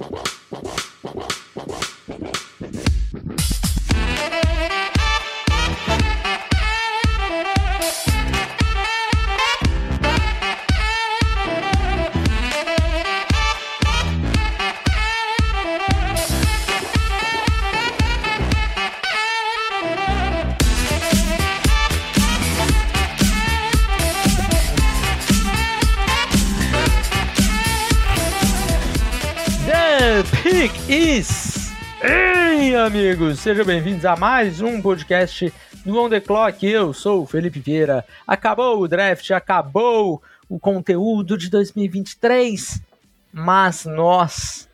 [0.00, 0.39] The
[33.00, 35.50] amigos, sejam bem-vindos a mais um podcast
[35.86, 36.66] do On The Clock.
[36.66, 38.04] Eu sou o Felipe Vieira.
[38.26, 42.82] Acabou o draft, acabou o conteúdo de 2023,
[43.32, 44.68] mas nós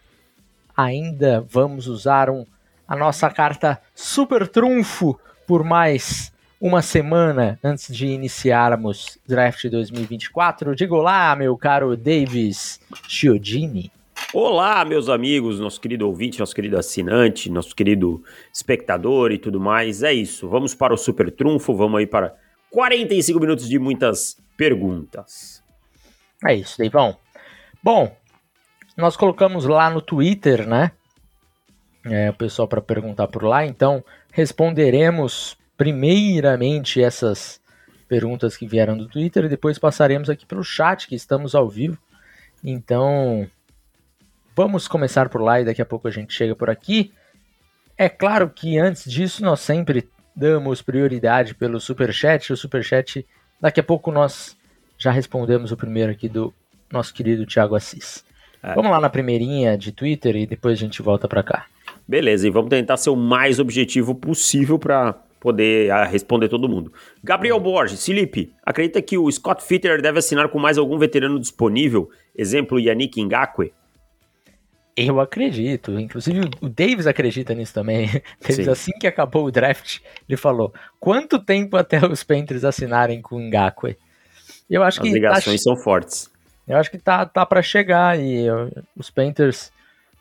[0.77, 2.45] ainda vamos usar um,
[2.89, 5.17] a nossa carta Super Trunfo
[5.47, 10.75] por mais uma semana antes de iniciarmos draft 2024.
[10.75, 13.93] Diga olá, meu caro Davis Chiodini.
[14.35, 20.03] Olá, meus amigos, nosso querido ouvinte, nosso querido assinante, nosso querido espectador e tudo mais.
[20.03, 20.49] É isso.
[20.49, 22.35] Vamos para o super trunfo, vamos aí para
[22.71, 25.63] 45 minutos de muitas perguntas.
[26.45, 27.17] É isso, Deivão.
[27.81, 28.15] Bom,
[28.97, 30.91] nós colocamos lá no Twitter, né?
[32.05, 37.61] É, o pessoal para perguntar por lá, então responderemos primeiramente essas
[38.09, 41.69] perguntas que vieram do Twitter e depois passaremos aqui para o chat, que estamos ao
[41.69, 41.99] vivo.
[42.63, 43.49] Então,
[44.57, 47.13] Vamos começar por lá e daqui a pouco a gente chega por aqui.
[47.99, 52.55] É claro que antes disso nós sempre damos prioridade pelo superchat.
[52.55, 53.27] O superchat,
[53.61, 54.57] daqui a pouco nós
[54.97, 56.55] já respondemos o primeiro aqui do
[56.91, 58.25] nosso querido Thiago Assis.
[58.63, 58.75] É.
[58.75, 61.67] Vamos lá na primeirinha de Twitter e depois a gente volta para cá.
[62.09, 66.91] Beleza, e vamos tentar ser o mais objetivo possível para poder ah, responder todo mundo.
[67.23, 72.09] Gabriel Borges, Felipe, acredita que o Scott Fitter deve assinar com mais algum veterano disponível?
[72.35, 73.75] Exemplo, Yannick Ngakwe?
[74.97, 76.01] Eu acredito.
[76.01, 78.09] Inclusive, o Davis acredita nisso também.
[78.41, 83.37] Davis, assim que acabou o draft, ele falou: quanto tempo até os Panthers assinarem com
[83.37, 83.99] o Ngakwe?
[84.71, 85.09] Eu acho As que.
[85.09, 86.31] As ligações tá, são fortes.
[86.67, 88.19] Eu acho que tá, tá para chegar.
[88.19, 88.47] E
[88.97, 89.71] os Panthers.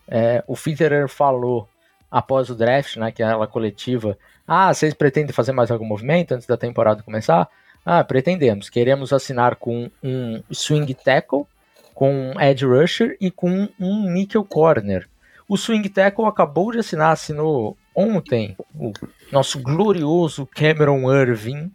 [0.07, 1.67] É, o Fitterer falou
[2.11, 4.17] após o draft, né, que é aquela coletiva.
[4.47, 7.49] Ah, vocês pretendem fazer mais algum movimento antes da temporada começar?
[7.83, 8.69] Ah, pretendemos.
[8.69, 11.45] Queremos assinar com um swing tackle
[11.95, 15.07] com um edge rusher e com um nickel corner.
[15.47, 18.91] O swing tackle acabou de assinar, assinou ontem o
[19.31, 21.71] nosso glorioso Cameron Irving,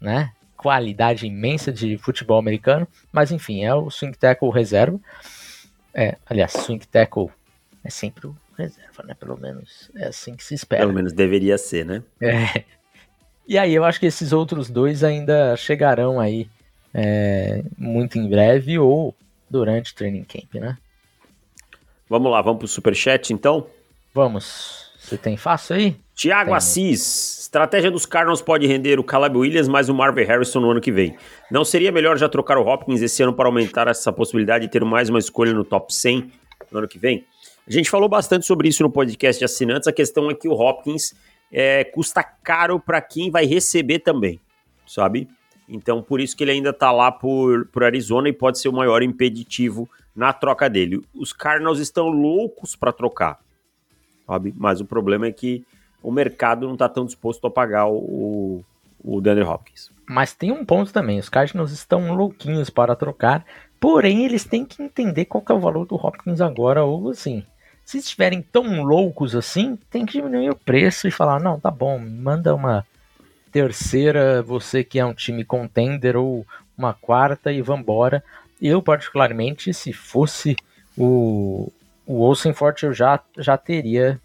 [0.00, 0.32] né?
[0.56, 5.00] Qualidade imensa de futebol americano, mas enfim, é o swing tackle reserva.
[5.92, 7.28] É, aliás, swing tackle
[7.82, 9.14] é sempre o reserva, né?
[9.18, 10.82] Pelo menos é assim que se espera.
[10.82, 12.02] Pelo menos deveria ser, né?
[12.20, 12.62] É.
[13.48, 16.48] E aí eu acho que esses outros dois ainda chegarão aí
[16.94, 19.16] é, muito em breve ou
[19.50, 20.78] durante o training camp, né?
[22.08, 23.66] Vamos lá, vamos pro superchat então?
[24.14, 24.90] Vamos.
[24.98, 25.96] Você tem fácil aí?
[26.14, 27.40] Tiago Assis.
[27.40, 30.92] Estratégia dos Cardinals pode render o Caleb Williams mais o Marvin Harrison no ano que
[30.92, 31.16] vem.
[31.50, 34.84] Não seria melhor já trocar o Hopkins esse ano para aumentar essa possibilidade de ter
[34.84, 36.30] mais uma escolha no top 100
[36.70, 37.24] no ano que vem?
[37.66, 39.88] A gente falou bastante sobre isso no podcast de assinantes.
[39.88, 41.14] A questão é que o Hopkins
[41.50, 44.38] é, custa caro para quem vai receber também,
[44.86, 45.28] sabe?
[45.70, 48.72] Então, por isso que ele ainda está lá por, por Arizona e pode ser o
[48.72, 51.00] maior impeditivo na troca dele.
[51.14, 53.38] Os Cardinals estão loucos para trocar,
[54.26, 54.52] sabe?
[54.56, 55.64] Mas o problema é que
[56.02, 58.64] o mercado não está tão disposto a pagar o,
[58.98, 59.92] o DeAndre Hopkins.
[60.08, 63.44] Mas tem um ponto também, os Cardinals estão louquinhos para trocar,
[63.78, 67.44] porém eles têm que entender qual que é o valor do Hopkins agora, ou assim,
[67.84, 71.96] se estiverem tão loucos assim, tem que diminuir o preço e falar, não, tá bom,
[71.98, 72.84] manda uma
[73.50, 76.46] terceira, você que é um time contender, ou
[76.76, 78.22] uma quarta e vambora.
[78.60, 80.56] Eu, particularmente, se fosse
[80.96, 81.72] o,
[82.06, 84.20] o Olsenfort, eu já, já teria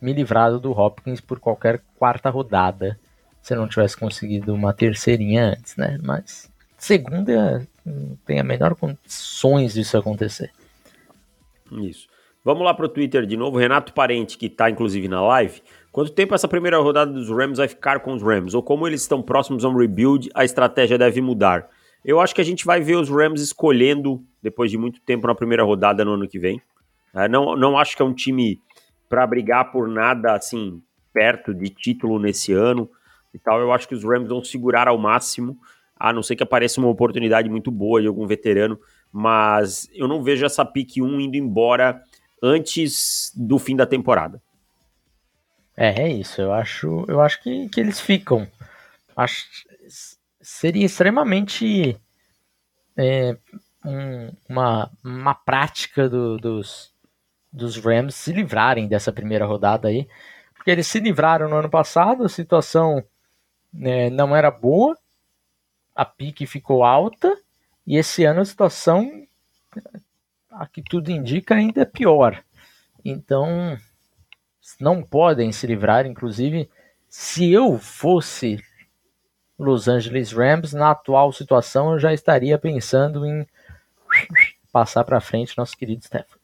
[0.00, 2.98] me livrado do Hopkins por qualquer quarta rodada,
[3.40, 5.98] se eu não tivesse conseguido uma terceirinha antes, né?
[6.02, 7.66] Mas segunda
[8.26, 10.50] tem a menor condições disso acontecer.
[11.70, 12.08] Isso.
[12.44, 13.58] Vamos lá para o Twitter de novo.
[13.58, 15.62] Renato Parente, que está inclusive na live,
[15.92, 18.54] Quanto tempo essa primeira rodada dos Rams vai ficar com os Rams?
[18.54, 21.68] Ou como eles estão próximos a um rebuild, a estratégia deve mudar?
[22.02, 25.34] Eu acho que a gente vai ver os Rams escolhendo, depois de muito tempo na
[25.34, 26.62] primeira rodada no ano que vem.
[27.14, 28.58] É, não, não acho que é um time
[29.06, 32.88] para brigar por nada assim perto de título nesse ano
[33.34, 33.60] e tal.
[33.60, 35.58] Eu acho que os Rams vão segurar ao máximo,
[35.94, 38.80] a não ser que apareça uma oportunidade muito boa de algum veterano.
[39.12, 42.02] Mas eu não vejo essa pick 1 indo embora
[42.42, 44.40] antes do fim da temporada.
[45.82, 46.40] É, é isso.
[46.40, 48.46] Eu acho, eu acho que, que eles ficam.
[49.16, 49.44] Acho,
[50.40, 51.98] seria extremamente
[52.96, 53.36] é,
[53.84, 56.94] um, uma, uma prática do, dos,
[57.52, 60.06] dos Rams se livrarem dessa primeira rodada aí,
[60.54, 63.02] porque eles se livraram no ano passado, a situação
[63.72, 64.96] né, não era boa,
[65.96, 67.36] a pique ficou alta,
[67.84, 69.26] e esse ano a situação,
[70.48, 72.40] a que tudo indica, ainda é pior.
[73.04, 73.76] Então,
[74.80, 76.68] não podem se livrar, inclusive,
[77.08, 78.62] se eu fosse
[79.58, 83.46] Los Angeles Rams, na atual situação, eu já estaria pensando em
[84.72, 86.40] passar para frente nosso querido Stafford.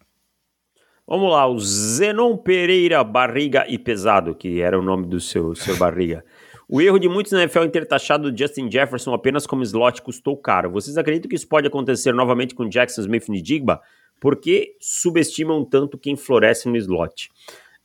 [1.06, 5.74] Vamos lá, o Zenon Pereira Barriga e Pesado, que era o nome do seu, seu
[5.76, 6.22] Barriga.
[6.68, 10.36] O erro de muitos na NFL em ter taxado Justin Jefferson apenas como slot custou
[10.36, 10.70] caro.
[10.70, 13.80] Vocês acreditam que isso pode acontecer novamente com Jackson Smith e Digba?
[14.20, 17.30] Por que subestimam tanto quem floresce no slot?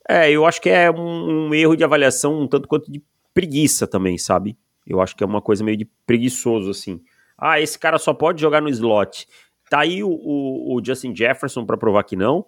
[0.08, 3.02] É, eu acho que é um, um, erro de avaliação um tanto quanto de
[3.34, 4.58] preguiça também, sabe?
[4.86, 7.02] Eu acho que é uma coisa meio de preguiçoso, assim.
[7.38, 9.28] Ah, esse cara só pode jogar no slot.
[9.70, 12.46] Tá aí o, o, o Justin Jefferson para provar que não.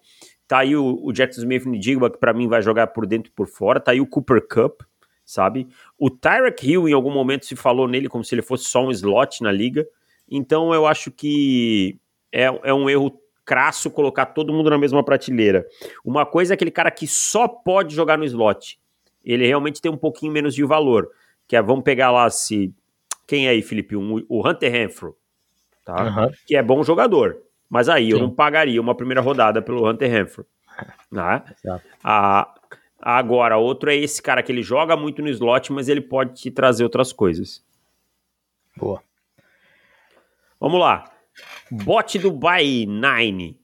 [0.47, 3.33] Tá aí o, o Jackson Smith Ndigba, que para mim vai jogar por dentro e
[3.35, 3.79] por fora.
[3.79, 4.81] Tá aí o Cooper Cup,
[5.25, 5.67] sabe?
[5.97, 8.91] O Tyreek Hill, em algum momento, se falou nele como se ele fosse só um
[8.91, 9.87] slot na liga.
[10.29, 11.99] Então eu acho que
[12.31, 15.65] é, é um erro crasso colocar todo mundo na mesma prateleira.
[16.03, 18.79] Uma coisa é aquele cara que só pode jogar no slot.
[19.23, 21.09] Ele realmente tem um pouquinho menos de valor.
[21.47, 22.73] Que é, vamos pegar lá se.
[23.27, 23.95] Quem é aí, Felipe?
[23.95, 25.15] Um, o Hunter Renfro.
[25.83, 26.03] Tá?
[26.03, 26.31] Uhum.
[26.45, 27.37] Que é bom jogador.
[27.69, 28.11] Mas aí Sim.
[28.13, 30.45] eu não pagaria uma primeira rodada pelo Hunter Renfro.
[31.11, 31.43] Né?
[32.03, 32.53] Ah,
[32.99, 36.51] agora, outro é esse cara que ele joga muito no slot, mas ele pode te
[36.51, 37.63] trazer outras coisas.
[38.75, 39.01] Boa.
[40.59, 41.14] Vamos lá.
[41.71, 43.59] Bot Dubai 9.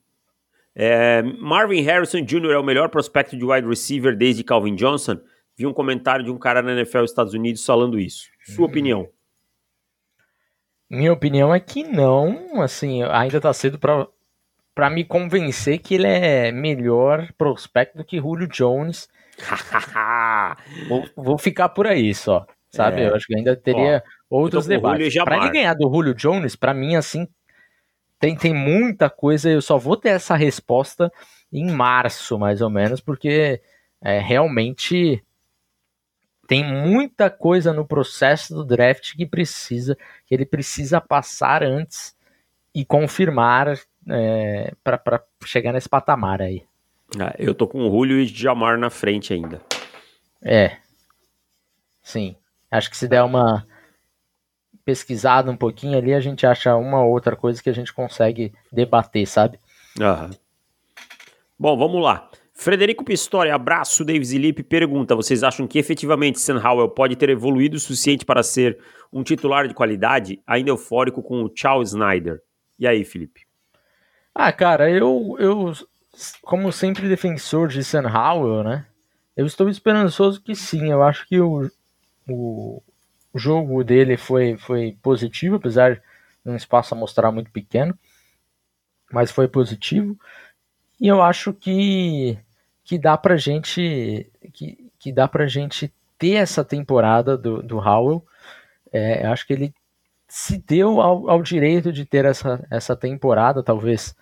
[0.73, 2.51] É, Marvin Harrison Jr.
[2.51, 5.19] é o melhor prospecto de wide receiver desde Calvin Johnson?
[5.57, 8.29] Vi um comentário de um cara na NFL Estados Unidos falando isso.
[8.45, 8.69] Sua hum.
[8.69, 9.09] opinião?
[10.89, 14.07] Minha opinião é que não, assim, ainda tá cedo para
[14.73, 19.09] para me convencer que ele é melhor prospecto do que Julio Jones.
[20.88, 23.01] vou, vou, ficar por aí só, sabe?
[23.01, 23.09] É.
[23.09, 25.13] Eu acho que ainda teria Ó, outros debates.
[25.23, 27.27] Para ele ganhar do Julio Jones, para mim assim
[28.21, 29.50] tem, tem muita coisa.
[29.50, 31.12] Eu só vou ter essa resposta
[31.51, 33.59] em março, mais ou menos, porque
[34.00, 35.23] é, realmente
[36.47, 42.15] tem muita coisa no processo do draft que precisa, que ele precisa passar antes
[42.73, 46.63] e confirmar é, para chegar nesse patamar aí.
[47.19, 49.62] Ah, eu tô com o Julio e Jamar na frente ainda.
[50.41, 50.77] É.
[52.01, 52.35] Sim.
[52.69, 53.68] Acho que se der uma
[54.91, 59.25] pesquisada um pouquinho ali, a gente acha uma outra coisa que a gente consegue debater,
[59.25, 59.57] sabe?
[59.99, 60.31] Aham.
[61.57, 62.29] Bom, vamos lá.
[62.53, 67.29] Frederico Pistori, abraço, Davis e Lipe, pergunta: vocês acham que efetivamente Sam Howell pode ter
[67.29, 68.77] evoluído o suficiente para ser
[69.13, 72.41] um titular de qualidade, ainda eufórico com o Charles Snyder?
[72.77, 73.45] E aí, Felipe?
[74.35, 75.71] Ah, cara, eu, eu
[76.41, 78.85] como sempre defensor de Sam Howell, né?
[79.37, 80.91] Eu estou esperançoso que sim.
[80.91, 81.71] Eu acho que o,
[82.27, 82.83] o,
[83.33, 86.01] o jogo dele foi, foi positivo, apesar de
[86.45, 87.98] um espaço a mostrar muito pequeno,
[89.12, 90.18] mas foi positivo.
[91.00, 92.38] E eu acho que
[92.83, 98.25] que dá pra gente que, que dá pra gente ter essa temporada do, do Howell.
[98.92, 99.74] É, acho que ele
[100.28, 104.16] se deu ao, ao, direito de ter essa, essa temporada, talvez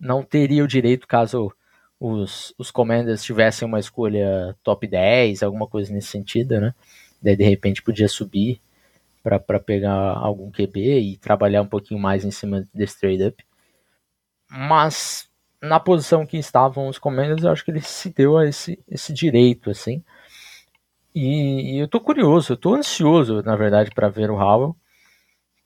[0.00, 1.52] não teria o direito caso
[1.98, 6.74] os, os Commanders tivessem uma escolha top 10, alguma coisa nesse sentido, né?
[7.22, 8.60] Daí de repente podia subir
[9.22, 13.42] para pegar algum QB e trabalhar um pouquinho mais em cima desse trade-up.
[14.50, 15.30] Mas
[15.62, 19.12] na posição que estavam os Commanders, eu acho que ele se deu a esse, esse
[19.12, 20.04] direito, assim.
[21.14, 24.76] E, e eu tô curioso, eu tô ansioso, na verdade, para ver o Howell,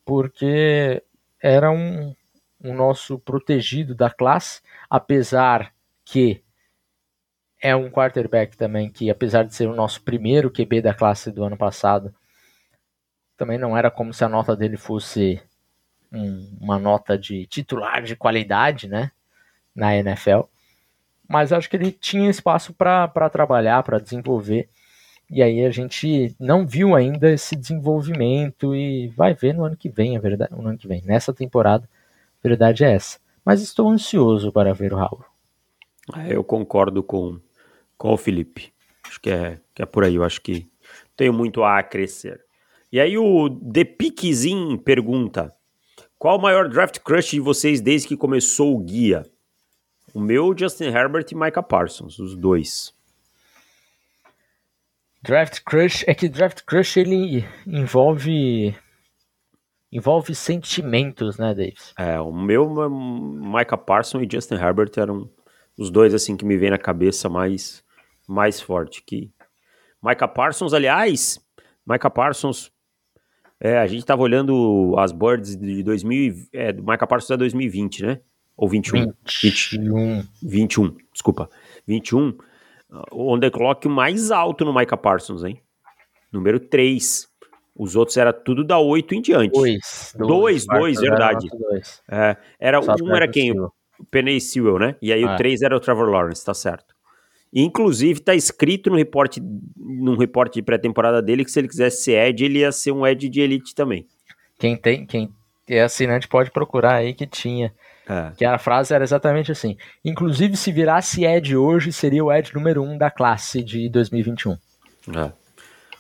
[0.05, 1.02] porque
[1.43, 2.14] era um,
[2.62, 5.75] um nosso protegido da classe, apesar
[6.05, 6.43] que
[7.61, 11.45] é um quarterback também que, apesar de ser o nosso primeiro QB da classe do
[11.45, 12.15] ano passado,
[13.37, 15.41] também não era como se a nota dele fosse
[16.12, 19.11] um, uma nota de titular de qualidade, né?
[19.79, 20.41] na NFL.
[21.29, 24.69] Mas acho que ele tinha espaço para trabalhar, para desenvolver.
[25.31, 29.88] E aí a gente não viu ainda esse desenvolvimento e vai ver no ano que
[29.88, 31.85] vem, a verdade, no ano que vem, nessa temporada,
[32.43, 33.19] a verdade é essa.
[33.45, 35.25] Mas estou ansioso para ver o Raul.
[36.17, 37.38] É, eu concordo com,
[37.99, 38.73] com o Felipe.
[39.07, 40.71] Acho que é, que é por aí, eu acho que
[41.17, 42.40] tenho muito a crescer.
[42.90, 45.52] E aí o The Piquezin pergunta:
[46.19, 49.26] Qual o maior draft crush de vocês desde que começou o guia?
[50.14, 52.95] O meu, Justin Herbert e Micah Parsons, os dois.
[55.23, 58.75] Draft Crush, é que Draft Crush ele envolve
[59.90, 61.93] envolve sentimentos, né, Davis?
[61.99, 65.28] É, o meu, Micah Parsons e Justin Herbert eram
[65.76, 67.85] os dois assim que me vem na cabeça mais
[68.28, 69.30] mais forte que
[70.02, 71.40] Micah Parsons, aliás,
[71.87, 72.70] Micah Parsons
[73.61, 78.04] é, a gente tava olhando as boards de 2000, é, do Micah Parsons é 2020,
[78.04, 78.20] né?
[78.56, 79.12] Ou 21?
[79.42, 80.25] 21.
[80.42, 81.50] 21, desculpa.
[81.87, 82.37] 21,
[83.11, 85.61] o on the clock mais alto no Micah Parsons, hein?
[86.32, 87.26] Número 3.
[87.75, 89.52] Os outros era tudo da 8 em diante.
[89.52, 90.14] 2.
[90.18, 91.49] 2, 2, verdade.
[91.49, 92.02] Dois.
[92.11, 93.52] É, era, Só um era quem?
[93.58, 93.73] O
[94.11, 94.97] Penny Sewell, né?
[95.00, 95.37] E aí o É.
[95.37, 96.98] 3 era o Trevor Lawrence, tá certo.
[97.52, 99.40] Inclusive, tá escrito no reporte,
[99.76, 103.07] num reporte de pré-temporada dele que se ele quisesse ser Ed, ele ia ser um
[103.07, 104.07] Ed de elite também.
[104.59, 105.31] Quem tem, quem
[105.69, 107.73] é assinante pode procurar aí que tinha.
[108.09, 108.33] É.
[108.37, 109.76] Que a frase era exatamente assim.
[110.05, 114.52] Inclusive, se virasse Ed hoje, seria o Ed número 1 um da classe de 2021.
[115.14, 115.33] É.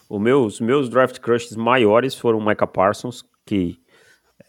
[0.08, 3.78] O meu- os meus draft crushes maiores foram o Micah Parsons, que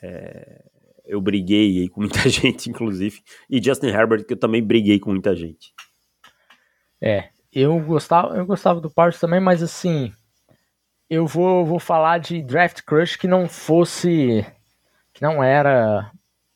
[0.02, 0.64] é,
[1.06, 5.36] eu briguei com muita gente, inclusive, e Justin Herbert, que eu também briguei com muita
[5.36, 5.74] gente.
[7.02, 10.14] É, eu gostava, eu gostava do Parsons também, mas assim,
[11.10, 14.46] eu vou, vou falar de draft crush que não fosse,
[15.14, 16.12] que não era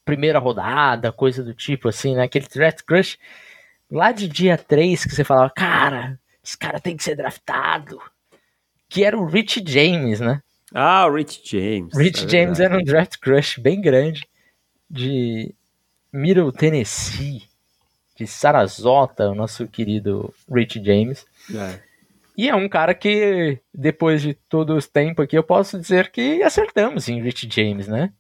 [0.06, 2.24] primeira rodada, coisa do tipo assim, né?
[2.24, 3.18] Aquele draft crush
[3.90, 8.00] lá de dia 3 que você falava, cara, esse cara tem que ser draftado.
[8.90, 10.42] Que era o Rich James, né?
[10.74, 11.98] Ah, o Rich James.
[11.98, 12.64] Rich é James verdade.
[12.64, 14.28] era um draft crush bem grande
[14.90, 15.54] de
[16.12, 17.44] Middle Tennessee,
[18.15, 21.25] de Sarasota, o nosso querido Rich James.
[21.53, 21.79] É.
[22.38, 26.41] E é um cara que, depois de todo esse tempo aqui, eu posso dizer que
[26.43, 28.12] acertamos em Rich James, né?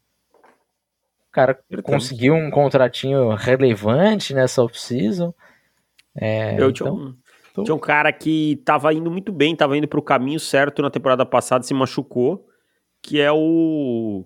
[1.29, 1.83] O cara Acertamos.
[1.85, 5.33] conseguiu um contratinho relevante nessa off-season.
[6.15, 7.15] É, Eu tinha, então, um,
[7.55, 10.91] tô- tinha um cara que tava indo muito bem, tava indo pro caminho certo na
[10.91, 12.47] temporada passada, se machucou,
[13.01, 14.25] que é o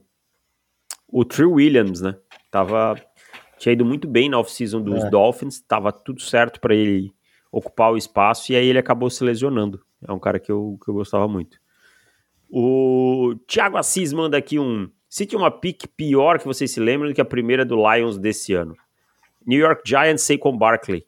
[1.10, 2.18] o Trey Williams, né?
[2.52, 3.02] Tava
[3.58, 5.10] tinha ido muito bem na off-season dos É.
[5.10, 7.12] Dolphins, tava tudo certo pra ele
[7.52, 9.82] ocupar o espaço e aí ele acabou se lesionando.
[10.08, 11.58] É um cara que eu, que eu gostava muito.
[12.50, 14.90] O Thiago Assis manda aqui um.
[15.10, 18.54] Cite uma pick pior que vocês se lembram do que a primeira do Lions desse
[18.54, 18.76] ano.
[19.46, 21.06] New York Giants, Saquon Barkley.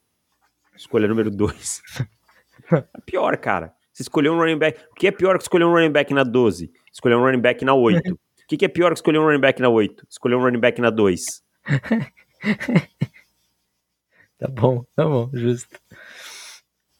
[0.75, 1.81] Escolha número 2.
[2.71, 3.73] é pior, cara.
[3.91, 4.79] Você escolheu um running back.
[4.91, 6.71] O que é pior que escolher um running back na 12?
[6.91, 8.13] Escolher um running back na 8.
[8.13, 10.05] O que, que é pior que escolher um running back na 8?
[10.09, 11.43] Escolher um running back na 2.
[14.39, 15.77] Tá bom, tá bom, justo.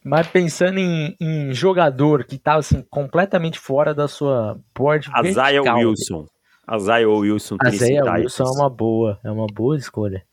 [0.04, 5.78] Mas pensando em, em jogador que tá assim, completamente fora da sua board Isaiah vertical,
[5.78, 6.28] Wilson.
[6.70, 7.58] Isaiah Wilson.
[7.58, 8.20] Titans.
[8.20, 10.26] Wilson é uma boa, é uma boa escolha.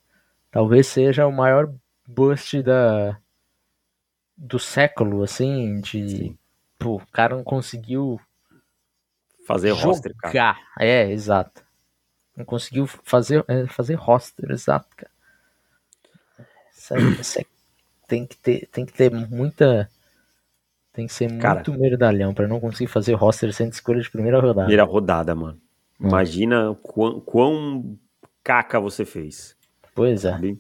[0.51, 1.73] Talvez seja o maior
[2.09, 3.19] bust da
[4.37, 6.39] do século, assim, de Sim.
[6.79, 8.21] pô, o cara não conseguiu
[9.47, 9.85] Fazer jogar.
[9.85, 10.59] roster, cara.
[10.79, 11.66] É, exato.
[12.37, 15.11] Não conseguiu fazer é, fazer roster, exato, cara.
[16.77, 17.47] Isso aí, isso aí
[18.07, 19.89] tem que ter tem que ter muita
[20.97, 21.57] tem que ser Cara.
[21.57, 24.63] muito merdalhão pra não conseguir fazer roster sem escolha de primeira rodada.
[24.63, 25.61] Primeira rodada, mano.
[26.01, 26.09] Hum.
[26.09, 27.99] Imagina quão, quão
[28.43, 29.55] caca você fez.
[29.95, 30.31] Pois é.
[30.31, 30.59] sabe?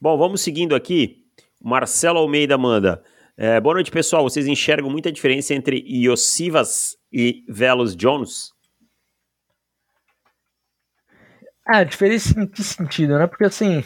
[0.00, 1.26] Bom, vamos seguindo aqui.
[1.62, 3.02] Marcelo Almeida manda.
[3.36, 4.22] É, boa noite, pessoal.
[4.22, 8.52] Vocês enxergam muita diferença entre Iosivas e Velos Jones?
[11.72, 13.26] Ah, diferença em que sentido, né?
[13.26, 13.82] Porque assim,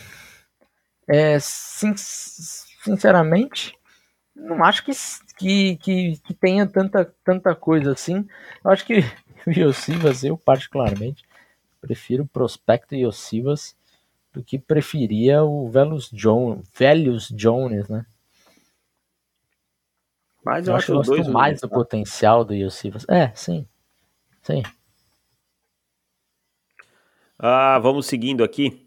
[1.09, 3.77] é, sin- sinceramente,
[4.37, 4.93] não acho que,
[5.39, 8.27] que, que, que tenha tanta, tanta coisa assim.
[8.65, 9.01] Eu acho que
[9.47, 11.25] o Iosivas, eu particularmente,
[11.81, 13.77] prefiro o Prospecto Iosivas
[14.33, 18.07] do que preferia o Velus Jones, Velhos Jones, né?
[20.45, 23.07] Mas Eu, eu, acho que eu acho os gosto mais do potencial do Iosivas.
[23.09, 23.67] É, sim.
[24.43, 24.63] Sim.
[27.47, 28.87] Ah, vamos seguindo aqui.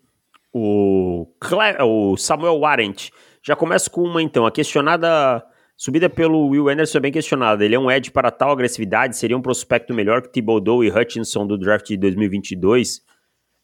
[0.52, 3.10] O, Cle- o Samuel Warrant.
[3.44, 4.48] Já começa com uma, então.
[4.48, 5.46] A questionada.
[5.76, 7.64] Subida pelo Will Anderson é bem questionada.
[7.64, 9.16] Ele é um edge para tal agressividade?
[9.16, 13.04] Seria um prospecto melhor que Thibodeau e Hutchinson do draft de 2022?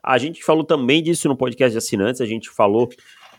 [0.03, 2.21] A gente falou também disso no podcast de assinantes.
[2.21, 2.87] A gente falou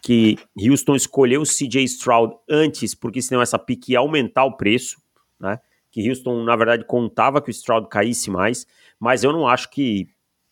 [0.02, 4.96] que Houston escolheu o CJ Stroud antes, porque senão essa pique ia aumentar o preço,
[5.38, 5.60] né?
[5.92, 8.66] Que Houston, na verdade, contava que o Stroud caísse mais,
[8.98, 10.08] mas eu não acho que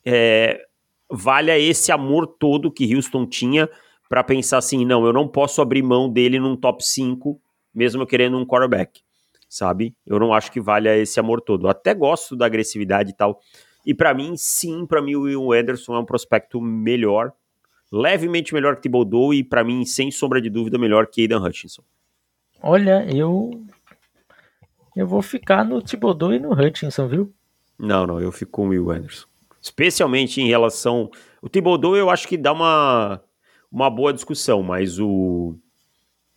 [0.07, 0.65] é,
[1.13, 3.69] valha esse amor todo que Houston tinha
[4.09, 7.41] para pensar assim, não, eu não posso abrir mão dele num top 5,
[7.75, 9.01] mesmo querendo um quarterback,
[9.49, 9.95] sabe?
[10.07, 11.67] Eu não acho que valha esse amor todo.
[11.67, 13.41] Eu até gosto da agressividade e tal.
[13.85, 17.33] E para mim, sim, para mim o Will Anderson é um prospecto melhor,
[17.91, 21.83] levemente melhor que Thibodeau e para mim, sem sombra de dúvida, melhor que Aidan Hutchinson.
[22.63, 23.51] Olha, eu.
[24.95, 27.33] Eu vou ficar no Thibodeau e no Hutchinson, viu?
[27.79, 29.32] Não, não, eu fico com o Will Anderson.
[29.63, 31.09] Especialmente em relação.
[31.41, 33.23] O Thibodeau eu acho que dá uma,
[33.71, 35.57] uma boa discussão, mas o,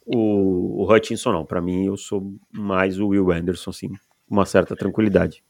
[0.05, 1.46] o Hutchinson, não.
[1.46, 5.44] Para mim, eu sou mais o Will Anderson, assim, com uma certa tranquilidade.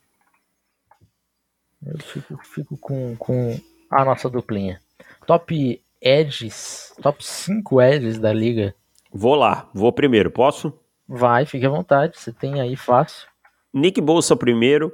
[1.85, 3.59] Eu fico, fico com, com
[3.91, 4.79] a nossa duplinha.
[5.27, 8.73] Top edges, top 5 edges da liga.
[9.11, 10.73] Vou lá, vou primeiro, posso?
[11.07, 13.27] Vai, fique à vontade, você tem aí fácil.
[13.73, 14.91] Nick Bolsa primeiro,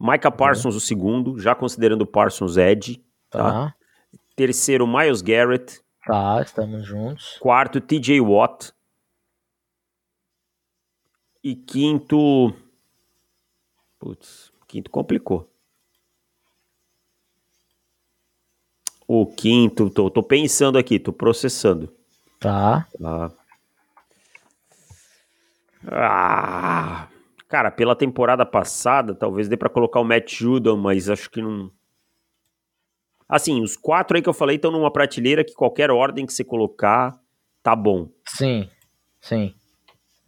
[0.00, 3.04] Micah Parsons o segundo, já considerando o Parsons Edge.
[3.30, 3.38] Tá.
[3.38, 3.74] tá.
[4.36, 5.80] Terceiro, Miles Garrett.
[6.06, 7.36] Tá, estamos juntos.
[7.40, 8.72] Quarto, TJ Watt.
[11.42, 12.54] E quinto.
[13.98, 15.50] Putz, quinto complicou.
[19.06, 21.92] O quinto, tô, tô pensando aqui, tô processando.
[22.38, 22.86] Tá.
[23.00, 23.32] Tá.
[25.86, 27.08] Ah,
[27.48, 31.72] cara, pela temporada passada, talvez dê para colocar o Matt Judon, mas acho que não.
[33.28, 36.44] Assim, os quatro aí que eu falei estão numa prateleira que qualquer ordem que você
[36.44, 37.18] colocar
[37.62, 38.08] tá bom.
[38.26, 38.68] Sim,
[39.20, 39.54] sim.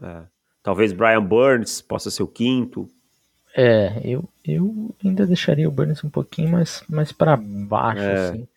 [0.03, 0.23] É.
[0.62, 2.89] Talvez Brian Burns possa ser o quinto.
[3.57, 8.29] É, eu, eu ainda deixaria o Burns um pouquinho mais, mais para baixo, é.
[8.29, 8.49] assim.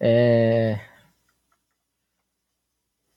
[0.00, 0.80] É...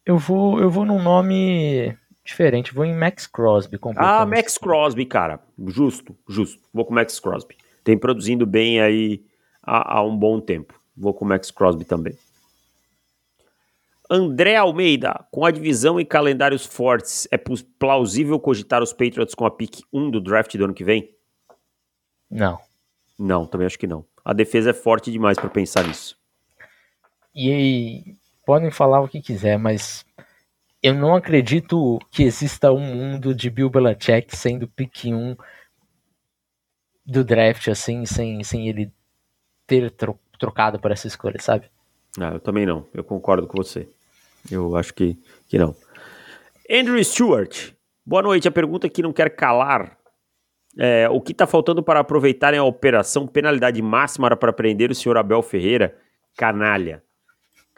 [0.06, 1.98] Eu vou, eu vou num nome
[2.30, 2.74] diferente.
[2.74, 3.80] Vou em Max Crosby.
[3.98, 5.40] Ah, Max Crosby, cara.
[5.68, 6.62] Justo, justo.
[6.74, 7.56] Vou com Max Crosby.
[7.84, 9.24] Tem produzindo bem aí
[9.62, 10.80] há, há um bom tempo.
[10.96, 12.18] Vou com Max Crosby também.
[14.10, 17.38] André Almeida, com a divisão e calendários fortes, é
[17.78, 21.14] plausível cogitar os Patriots com a pick 1 do draft do ano que vem?
[22.30, 22.60] Não.
[23.18, 24.04] Não, também acho que não.
[24.26, 26.18] A defesa é forte demais para pensar nisso.
[27.36, 30.04] E podem falar o que quiser, mas
[30.82, 35.36] eu não acredito que exista um mundo de Bill Belichick sendo pick 1
[37.06, 38.92] do draft, assim, sem, sem ele
[39.68, 41.70] ter tro trocado por essa escolha, sabe?
[42.18, 42.88] Ah, eu também não.
[42.94, 43.90] Eu concordo com você.
[44.50, 45.18] Eu acho que,
[45.50, 45.76] que não.
[46.72, 47.74] Andrew Stewart.
[48.06, 48.48] Boa noite.
[48.48, 49.98] A pergunta que não quer calar.
[50.78, 55.18] É, o que está faltando para aproveitarem a operação penalidade máxima para prender o senhor
[55.18, 55.98] Abel Ferreira?
[56.38, 57.04] Canalha.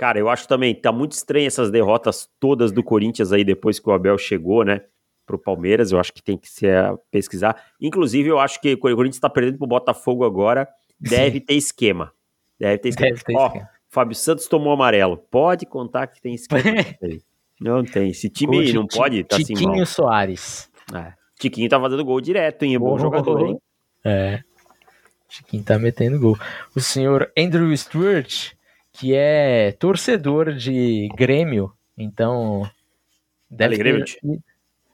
[0.01, 3.87] Cara, eu acho também, tá muito estranho essas derrotas todas do Corinthians aí depois que
[3.87, 4.81] o Abel chegou, né?
[5.27, 6.65] Pro Palmeiras, eu acho que tem que se
[7.11, 7.55] pesquisar.
[7.79, 10.67] Inclusive, eu acho que o Corinthians tá perdendo pro Botafogo agora.
[10.99, 11.45] Deve Sim.
[11.45, 12.11] ter esquema.
[12.59, 13.09] Deve ter esquema.
[13.11, 13.69] Deve ter Ó, esquema.
[13.89, 15.17] Fábio Santos tomou amarelo.
[15.17, 16.63] Pode contar que tem esquema.
[17.61, 18.09] não tem.
[18.09, 20.67] Esse time não pode tá assim Tiquinho assim Soares.
[20.95, 21.13] É.
[21.39, 22.73] Tiquinho tá fazendo gol direto, hein?
[22.73, 23.61] É bom oh, jogador, hein?
[24.03, 24.41] É.
[25.29, 26.35] Tiquinho tá metendo gol.
[26.75, 28.55] O senhor Andrew Stewart
[28.93, 32.69] que é torcedor de Grêmio, então
[33.49, 34.06] deve, ter,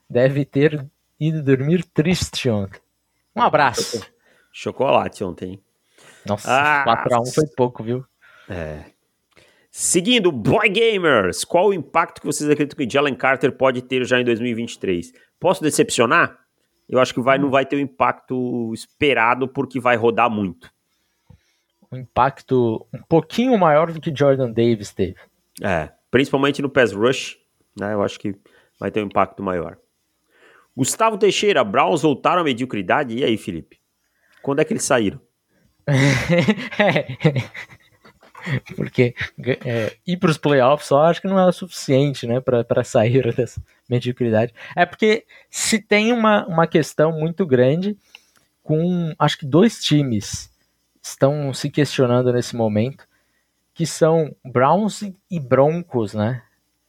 [0.08, 0.86] deve ter
[1.18, 2.80] ido dormir triste ontem.
[3.34, 4.04] Um abraço.
[4.52, 5.60] Chocolate ontem.
[6.24, 8.04] Nossa, ah, 4x1 foi pouco, viu?
[8.48, 8.84] É.
[9.70, 14.20] Seguindo, Boy Gamers, qual o impacto que vocês acreditam que Jalen Carter pode ter já
[14.20, 15.12] em 2023?
[15.38, 16.38] Posso decepcionar?
[16.88, 20.70] Eu acho que vai, não vai ter o impacto esperado porque vai rodar muito
[21.90, 25.16] um impacto um pouquinho maior do que Jordan Davis teve.
[25.62, 27.38] É, principalmente no pass rush,
[27.78, 27.94] né?
[27.94, 28.34] Eu acho que
[28.78, 29.78] vai ter um impacto maior.
[30.76, 33.16] Gustavo Teixeira, Browns voltaram à mediocridade.
[33.16, 33.78] E aí, Felipe?
[34.42, 35.20] Quando é que eles saíram?
[38.76, 39.14] porque
[39.64, 43.30] é, ir para os playoffs só acho que não é o suficiente, né, para sair
[43.34, 44.54] dessa mediocridade.
[44.76, 47.96] É porque se tem uma, uma questão muito grande
[48.62, 50.50] com, acho que dois times
[51.10, 53.06] estão se questionando nesse momento,
[53.74, 56.42] que são Browns e Broncos, né?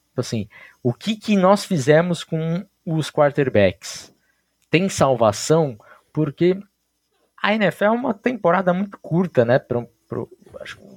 [0.09, 0.49] Tipo assim,
[0.81, 4.13] o que, que nós fizemos com os quarterbacks?
[4.69, 5.77] Tem salvação?
[6.11, 6.59] Porque
[7.41, 9.59] a NFL é uma temporada muito curta, né?
[9.59, 9.87] Para um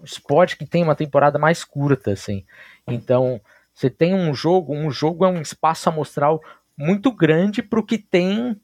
[0.02, 2.44] esporte que tem uma temporada mais curta, assim.
[2.86, 3.40] Então,
[3.74, 6.42] você tem um jogo, um jogo é um espaço amostral
[6.76, 8.60] muito grande para o que tem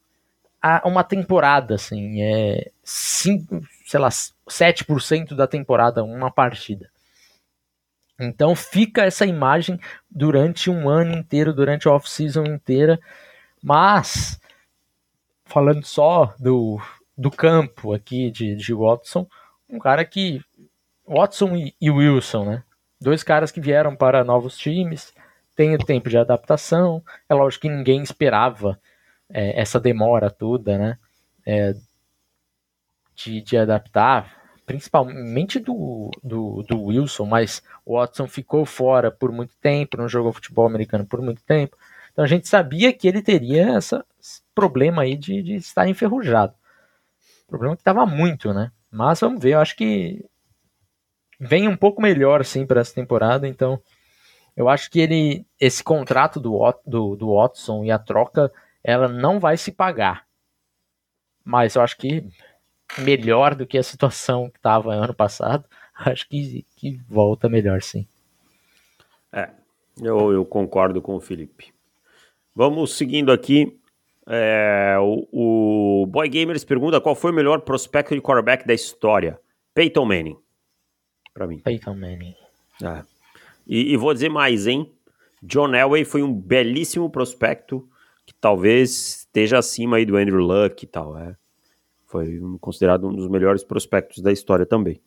[0.60, 2.22] a, uma temporada, assim.
[2.22, 4.08] É cinco, sei lá,
[4.48, 6.90] 7% da temporada, uma partida.
[8.20, 9.78] Então fica essa imagem
[10.10, 12.98] durante um ano inteiro, durante a off-season inteira.
[13.62, 14.40] Mas,
[15.44, 16.80] falando só do,
[17.16, 19.26] do campo aqui de, de Watson,
[19.68, 20.42] um cara que.
[21.06, 22.64] Watson e, e Wilson, né?
[23.00, 25.14] Dois caras que vieram para novos times,
[25.54, 27.02] tem o tempo de adaptação.
[27.28, 28.78] É lógico que ninguém esperava
[29.30, 30.98] é, essa demora toda, né?
[31.46, 31.74] É,
[33.14, 34.37] de, de adaptar,
[34.68, 40.32] principalmente do, do, do, Wilson, mas o Watson ficou fora por muito tempo, não jogou
[40.32, 41.76] futebol americano por muito tempo.
[42.12, 46.54] Então a gente sabia que ele teria essa, esse problema aí de, de estar enferrujado.
[47.48, 48.70] Problema que estava muito, né?
[48.90, 50.24] Mas vamos ver, eu acho que
[51.40, 53.80] vem um pouco melhor sim para essa temporada, então
[54.56, 58.52] Eu acho que ele, esse contrato do, do, do Watson e a troca,
[58.82, 60.26] ela não vai se pagar.
[61.44, 62.28] Mas eu acho que
[62.98, 68.06] melhor do que a situação que estava ano passado, acho que, que volta melhor, sim.
[69.32, 69.50] É,
[70.00, 71.72] eu, eu concordo com o Felipe.
[72.54, 73.78] Vamos seguindo aqui.
[74.26, 79.38] É, o, o Boy Gamers pergunta qual foi o melhor prospecto de quarterback da história.
[79.74, 80.36] Peyton Manning.
[81.32, 81.60] Para mim.
[81.60, 82.34] Peyton Manning.
[82.82, 83.02] É.
[83.66, 84.92] E, e, vou dizer mais, hein?
[85.42, 87.88] John Elway foi um belíssimo prospecto
[88.26, 91.16] que talvez esteja acima aí do Andrew Luck e tal.
[91.16, 91.36] É.
[92.08, 95.00] Foi considerado um dos melhores prospectos da história também.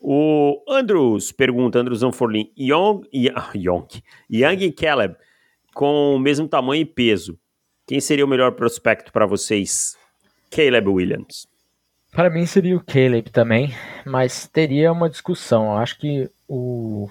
[0.00, 3.02] O Andrews pergunta, Andrews Zanforlin, Young,
[3.54, 3.86] Young,
[4.30, 5.16] Young e Caleb
[5.74, 7.38] com o mesmo tamanho e peso.
[7.86, 9.96] Quem seria o melhor prospecto para vocês?
[10.50, 11.46] Caleb Williams.
[12.10, 13.72] Para mim seria o Caleb também,
[14.04, 15.66] mas teria uma discussão.
[15.66, 17.08] Eu acho que o,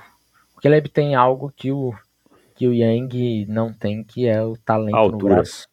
[0.56, 1.94] o Caleb tem algo que o,
[2.56, 5.68] que o Yang não tem, que é o talento no braço.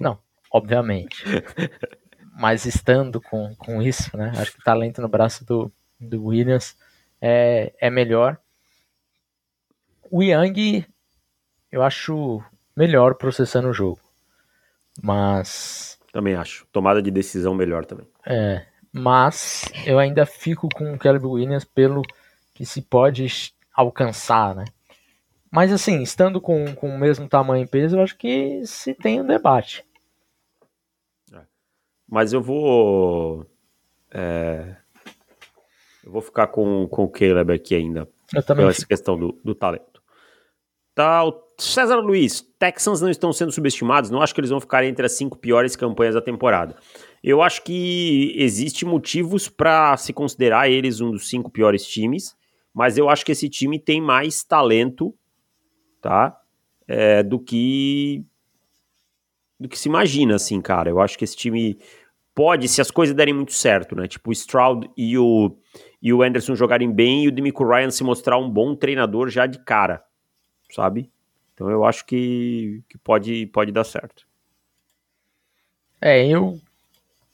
[0.00, 0.18] Não,
[0.52, 1.24] obviamente.
[2.34, 4.32] mas estando com, com isso, né?
[4.36, 6.76] Acho que o talento no braço do, do Williams
[7.20, 8.38] é, é melhor.
[10.10, 10.86] O Yang
[11.70, 12.42] eu acho
[12.76, 14.00] melhor processando o jogo.
[15.02, 15.98] Mas.
[16.12, 16.66] Também acho.
[16.72, 18.06] Tomada de decisão melhor também.
[18.26, 18.64] É.
[18.92, 22.02] Mas eu ainda fico com o Caleb Williams pelo
[22.52, 24.64] que se pode alcançar, né?
[25.50, 29.20] Mas assim, estando com, com o mesmo tamanho e peso, eu acho que se tem
[29.20, 29.83] um debate.
[32.08, 33.46] Mas eu vou.
[34.10, 34.76] É,
[36.04, 38.08] eu vou ficar com, com o Caleb aqui ainda.
[38.34, 38.66] Eu também.
[38.66, 40.02] Essa questão do, do talento.
[40.94, 44.84] Tá, o César Luiz, Texans não estão sendo subestimados, não acho que eles vão ficar
[44.84, 46.76] entre as cinco piores campanhas da temporada.
[47.22, 52.36] Eu acho que existe motivos para se considerar eles um dos cinco piores times,
[52.72, 55.12] mas eu acho que esse time tem mais talento,
[56.00, 56.38] tá?
[56.86, 58.24] É, do que
[59.58, 60.90] do que se imagina, assim, cara.
[60.90, 61.78] Eu acho que esse time
[62.34, 64.08] pode, se as coisas derem muito certo, né?
[64.08, 65.56] Tipo o Stroud e o
[66.02, 69.46] e o Anderson jogarem bem e o Demico Ryan se mostrar um bom treinador já
[69.46, 70.04] de cara,
[70.70, 71.10] sabe?
[71.54, 74.26] Então eu acho que, que pode, pode dar certo.
[75.98, 76.60] É, eu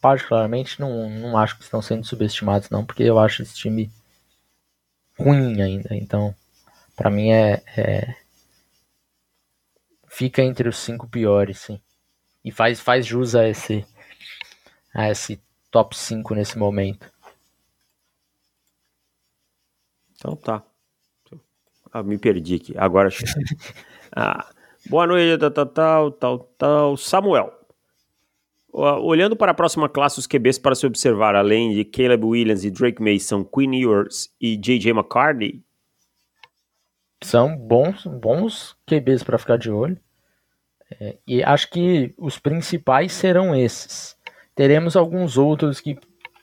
[0.00, 3.90] particularmente não, não acho que estão sendo subestimados não, porque eu acho esse time
[5.18, 5.94] ruim ainda.
[5.96, 6.32] Então,
[6.94, 8.14] para mim é, é,
[10.06, 11.80] fica entre os cinco piores, sim.
[12.44, 13.84] E faz faz jus a esse
[14.94, 17.10] a esse top 5 nesse momento.
[20.16, 20.62] Então tá.
[21.92, 22.74] Ah, me perdi aqui.
[22.76, 23.08] Agora.
[24.14, 24.48] ah,
[24.88, 26.96] boa noite, tal, tal, tal, tal.
[26.96, 27.52] Samuel.
[28.72, 32.70] Olhando para a próxima classe, os QBs para se observar, além de Caleb Williams e
[32.70, 34.92] Drake Mason, Quinn Ewers e J.J.
[34.92, 35.64] McCartney.
[37.22, 40.00] São bons, bons QBs para ficar de olho.
[40.98, 44.16] É, e acho que os principais serão esses.
[44.54, 45.98] Teremos alguns outros que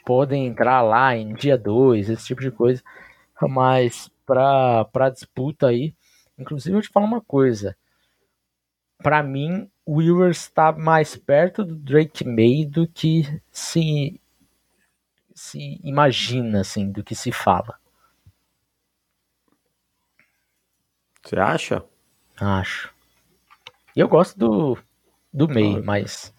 [0.05, 2.81] podem entrar lá em dia 2, esse tipo de coisa
[3.45, 5.93] mas para disputa aí,
[6.39, 7.77] inclusive eu te falo uma coisa,
[8.97, 14.19] para mim o Ewers está mais perto do Drake May do que se
[15.35, 17.79] se imagina assim, do que se fala.
[21.21, 21.85] Você acha?
[22.39, 22.96] Acho.
[23.97, 24.77] Eu gosto do
[25.33, 26.33] do May, mas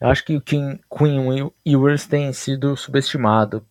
[0.00, 3.64] eu acho que o Queen Ewers tem sido subestimado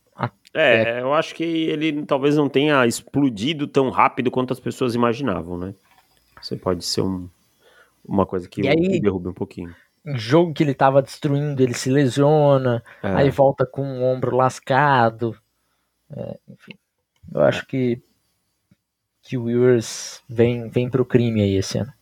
[0.54, 4.95] é, é, eu acho que ele talvez não tenha explodido tão rápido quanto as pessoas
[4.95, 5.75] imaginavam, né?
[6.41, 7.30] Você pode ser um,
[8.04, 9.75] uma coisa que aí, derruba um pouquinho.
[10.06, 13.10] Em jogo que ele tava destruindo, ele se lesiona, é.
[13.10, 15.38] aí volta com o ombro lascado.
[16.12, 16.73] É, enfim,
[17.32, 18.02] eu acho que,
[19.21, 21.93] que o Ewers vem, vem pro crime aí esse ano.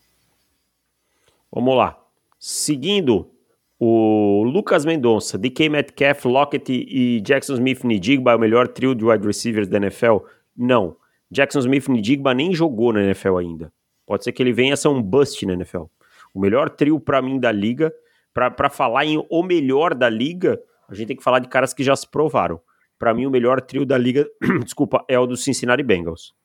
[1.58, 2.00] Vamos lá.
[2.38, 3.32] Seguindo
[3.80, 9.04] o Lucas Mendonça, DK Metcalf, Lockett e Jackson Smith Nidigba é o melhor trio de
[9.04, 10.18] wide receivers da NFL?
[10.56, 10.96] Não.
[11.32, 13.74] Jackson Smith Nidigba nem jogou na NFL ainda.
[14.06, 15.86] Pode ser que ele venha a ser um bust na NFL.
[16.32, 17.92] O melhor trio para mim da liga,
[18.36, 21.84] para falar em o melhor da liga, a gente tem que falar de caras que
[21.84, 22.62] já se provaram.
[23.00, 24.28] Para mim, o melhor trio da liga,
[24.64, 26.36] desculpa, é o do Cincinnati Bengals.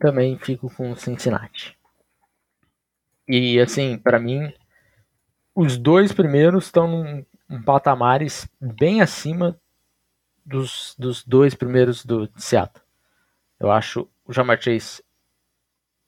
[0.00, 1.78] Também fico com o Cincinnati.
[3.28, 4.52] E assim, para mim,
[5.54, 9.58] os dois primeiros estão em patamares bem acima
[10.44, 12.84] dos, dos dois primeiros do Seattle.
[13.58, 15.02] Eu acho o Jamar Chase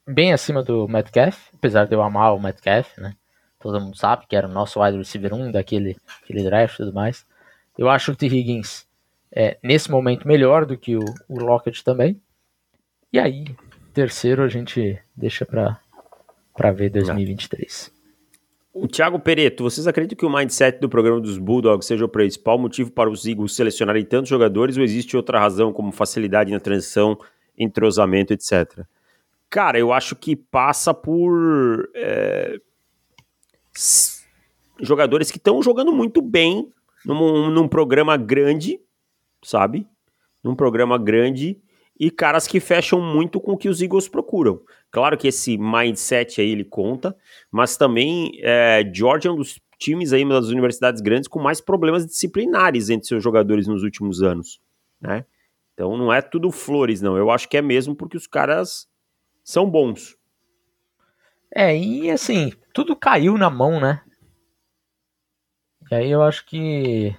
[0.07, 3.17] bem acima do Metcalf, apesar de eu amar o Metcalf, né?
[3.59, 6.93] Todo mundo sabe que era o nosso wide receiver 1 daquele aquele draft e tudo
[6.93, 7.27] mais.
[7.77, 8.27] Eu acho o T.
[8.27, 8.87] Higgins
[9.33, 12.21] é, nesse momento melhor do que o, o Lockett também.
[13.13, 13.57] E aí,
[13.93, 15.81] terceiro a gente deixa para
[16.57, 17.95] para ver 2023.
[18.73, 22.59] O Thiago Pereto, vocês acreditam que o mindset do programa dos Bulldogs seja o principal
[22.59, 27.19] motivo para os Eagles selecionarem tantos jogadores ou existe outra razão como facilidade na transição,
[27.57, 28.85] entrosamento, etc?
[29.49, 32.59] Cara, eu acho que passa por é,
[34.81, 36.71] jogadores que estão jogando muito bem
[37.05, 38.79] num, num programa grande,
[39.43, 39.87] sabe?
[40.45, 41.59] Num programa grande
[41.99, 44.61] e caras que fecham muito com o que os Eagles procuram.
[44.91, 47.17] Claro que esse mindset aí ele conta,
[47.51, 52.07] mas também é, Georgia é um dos times aí das universidades grandes com mais problemas
[52.07, 54.61] disciplinares entre seus jogadores nos últimos anos,
[55.01, 55.25] né?
[55.75, 57.17] Então não é tudo flores, não.
[57.17, 58.89] Eu acho que é mesmo porque os caras
[59.45, 60.17] são bons.
[61.55, 64.03] É, e assim, tudo caiu na mão, né?
[65.91, 67.15] E aí eu acho que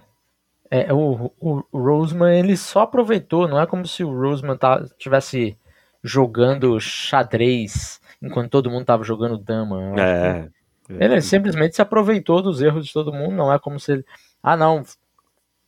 [0.70, 4.86] é, o, o, o, Roseman ele só aproveitou, não é como se o Roseman tá,
[4.98, 5.58] tivesse
[6.04, 10.00] jogando xadrez enquanto todo mundo tava jogando dama.
[10.00, 10.50] É,
[10.90, 11.06] é.
[11.06, 14.06] Ele simplesmente se aproveitou dos erros de todo mundo, não é como se ele.
[14.42, 14.84] Ah, não,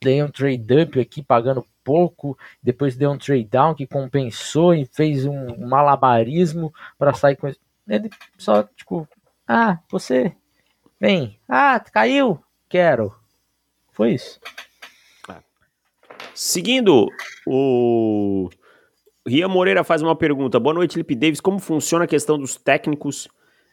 [0.01, 4.85] dei um trade up aqui pagando pouco, depois deu um trade down que compensou e
[4.85, 7.59] fez um malabarismo para sair com isso.
[7.87, 9.07] Ele só, tipo,
[9.47, 10.35] ah, você
[10.99, 13.13] vem, ah, caiu, quero.
[13.91, 14.39] Foi isso.
[16.33, 17.07] Seguindo,
[17.45, 18.49] o
[19.27, 20.59] Rian Moreira faz uma pergunta.
[20.59, 21.41] Boa noite, Lipe Davis.
[21.41, 23.27] Como funciona a questão dos técnicos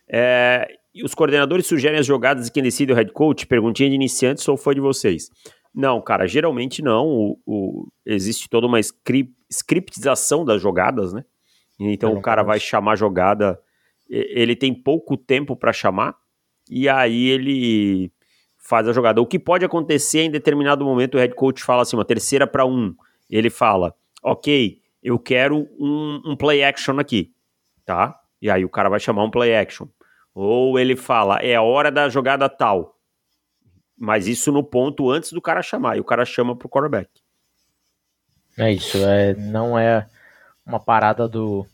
[0.08, 3.46] é, e os coordenadores sugerem as jogadas de quem decide o head coach?
[3.46, 5.30] Perguntinha de iniciantes ou foi de vocês?
[5.74, 7.06] Não, cara, geralmente não.
[7.06, 11.24] O, o, existe toda uma script, scriptização das jogadas, né?
[11.78, 13.60] Então o cara vai chamar a jogada,
[14.08, 16.16] ele tem pouco tempo para chamar,
[16.70, 18.10] e aí ele
[18.66, 19.20] faz a jogada.
[19.20, 22.66] O que pode acontecer em determinado momento, o head coach fala assim, uma terceira para
[22.66, 22.94] um.
[23.30, 27.32] Ele fala, ok, eu quero um, um, play action aqui,
[27.84, 28.20] tá?
[28.42, 29.86] E aí o cara vai chamar um play action.
[30.34, 32.98] Ou ele fala, é a hora da jogada tal.
[33.96, 35.96] Mas isso no ponto antes do cara chamar.
[35.96, 37.08] E o cara chama pro quarterback.
[38.58, 40.06] É isso, é, não é
[40.66, 41.66] uma parada do.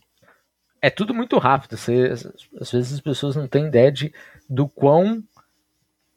[0.81, 1.75] É tudo muito rápido.
[1.75, 2.13] Você,
[2.59, 4.13] às vezes as pessoas não têm ideia de,
[4.49, 5.23] do quão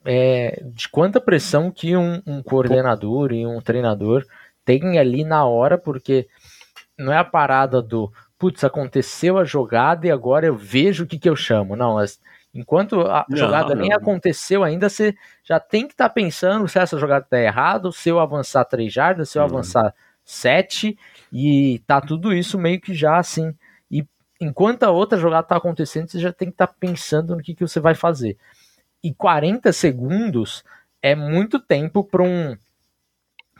[0.07, 4.25] é, de quanta pressão que um, um, coordenador e um treinador
[4.65, 6.29] tem ali na hora, porque
[6.97, 11.19] não é a parada do putz, aconteceu a jogada e agora eu vejo o que,
[11.19, 11.75] que eu chamo.
[11.75, 12.21] Não, mas
[12.55, 13.83] enquanto a não, jogada não.
[13.83, 17.91] nem aconteceu ainda, você já tem que estar tá pensando se essa jogada está errada,
[17.91, 19.49] se eu avançar 3 jardas, se eu uhum.
[19.49, 19.93] avançar
[20.25, 20.97] 7,
[21.33, 23.55] e tá tudo isso meio que já assim.
[23.91, 24.07] E
[24.41, 27.55] enquanto a outra jogada está acontecendo, você já tem que estar tá pensando no que,
[27.55, 28.37] que você vai fazer
[29.07, 30.65] e 40 segundos
[31.01, 32.57] é muito tempo para um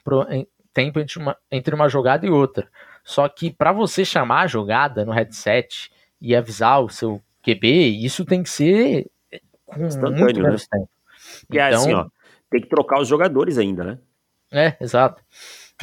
[0.03, 0.27] pro,
[0.75, 2.69] tempo entre uma, entre uma jogada e outra.
[3.05, 8.25] Só que para você chamar a jogada no headset e avisar o seu QB, isso
[8.25, 9.09] tem que ser
[9.65, 10.57] com muito né?
[10.69, 10.91] tempo.
[11.53, 12.07] É então, assim, ó,
[12.51, 13.99] tem que trocar os jogadores ainda, né?
[14.51, 15.23] É, exato.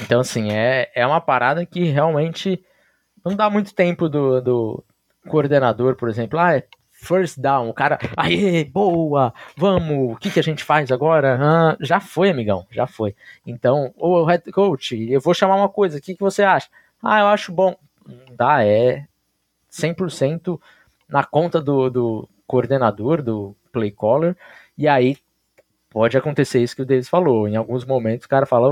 [0.02, 2.62] Então, assim, é, é uma parada que realmente
[3.24, 4.84] não dá muito tempo do, do
[5.30, 6.38] coordenador, por exemplo.
[6.38, 6.68] Ah, é
[7.04, 11.38] first down, o cara, aê, boa, vamos, o que, que a gente faz agora?
[11.40, 13.16] Ah, já foi, amigão, já foi.
[13.46, 16.70] Então, o head coach, eu vou chamar uma coisa, o que, que você acha?
[17.02, 17.76] Ah, eu acho bom.
[18.32, 19.06] Dá, é
[19.72, 20.60] 100%
[21.08, 24.36] na conta do, do coordenador, do play caller,
[24.78, 25.18] e aí
[25.90, 27.48] pode acontecer isso que o Davis falou.
[27.48, 28.70] Em alguns momentos o cara fala,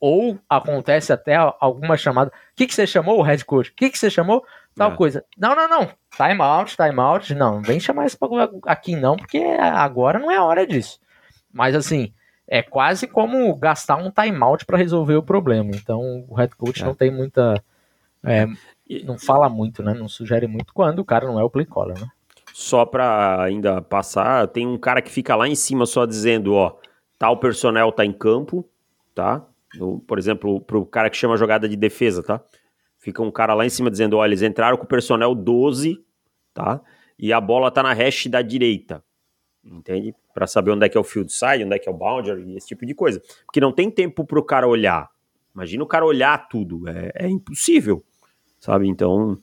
[0.00, 2.30] ou acontece até alguma chamada.
[2.30, 3.70] O que, que você chamou, head coach?
[3.70, 4.44] O que, que você chamou?
[4.76, 4.96] Tal é.
[4.96, 5.24] coisa.
[5.36, 5.88] Não, não, não.
[6.16, 7.34] Time out, time out.
[7.34, 8.16] Não, não vem chamar esse
[8.66, 11.00] aqui não, porque agora não é a hora disso.
[11.52, 12.12] Mas assim,
[12.46, 15.70] é quase como gastar um timeout para resolver o problema.
[15.74, 16.84] Então o head coach é.
[16.84, 17.62] não tem muita.
[18.22, 18.46] É,
[19.04, 19.94] não fala muito, né?
[19.94, 22.06] Não sugere muito quando o cara não é o play caller, né?
[22.52, 26.76] Só para ainda passar, tem um cara que fica lá em cima só dizendo, ó,
[27.18, 28.66] tal personnel tá em campo,
[29.14, 29.42] tá?
[30.06, 32.40] por exemplo, pro cara que chama jogada de defesa, tá?
[33.06, 36.04] Fica um cara lá em cima dizendo: olha, eles entraram com o personnel 12,
[36.52, 36.80] tá?
[37.16, 39.00] E a bola tá na hash da direita.
[39.64, 40.12] Entende?
[40.34, 42.56] Para saber onde é que é o field side, onde é que é o boundary,
[42.56, 43.22] esse tipo de coisa.
[43.44, 45.08] Porque não tem tempo pro cara olhar.
[45.54, 46.88] Imagina o cara olhar tudo.
[46.88, 48.04] É, é impossível.
[48.58, 48.88] Sabe?
[48.88, 49.38] Então,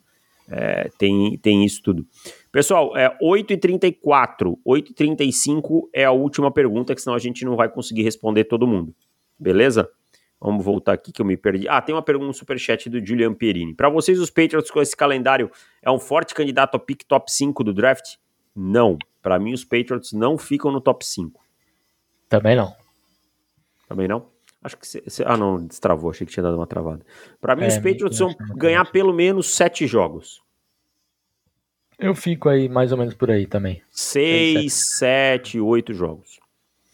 [0.50, 2.06] é, tem, tem isso tudo.
[2.52, 4.58] Pessoal, é 8h34.
[4.68, 8.94] 8h35 é a última pergunta, que senão a gente não vai conseguir responder todo mundo.
[9.40, 9.90] Beleza?
[10.44, 11.70] Vamos voltar aqui que eu me perdi.
[11.70, 13.74] Ah, tem uma pergunta no superchat do Julian Pierini.
[13.74, 15.50] Para vocês, os Patriots com esse calendário
[15.82, 18.18] é um forte candidato a pick top 5 do draft?
[18.54, 18.98] Não.
[19.22, 21.42] Para mim, os Patriots não ficam no top 5.
[22.28, 22.76] Também não.
[23.88, 24.28] Também não?
[24.62, 24.86] Acho que.
[24.86, 26.12] Cê, ah, não, destravou.
[26.12, 27.06] Achei que tinha dado uma travada.
[27.40, 30.44] Para mim, é, os Patriots vão ganhar pelo menos 7 jogos.
[31.98, 33.82] Eu fico aí mais ou menos por aí também.
[33.90, 36.40] Seis, sete, oito jogos.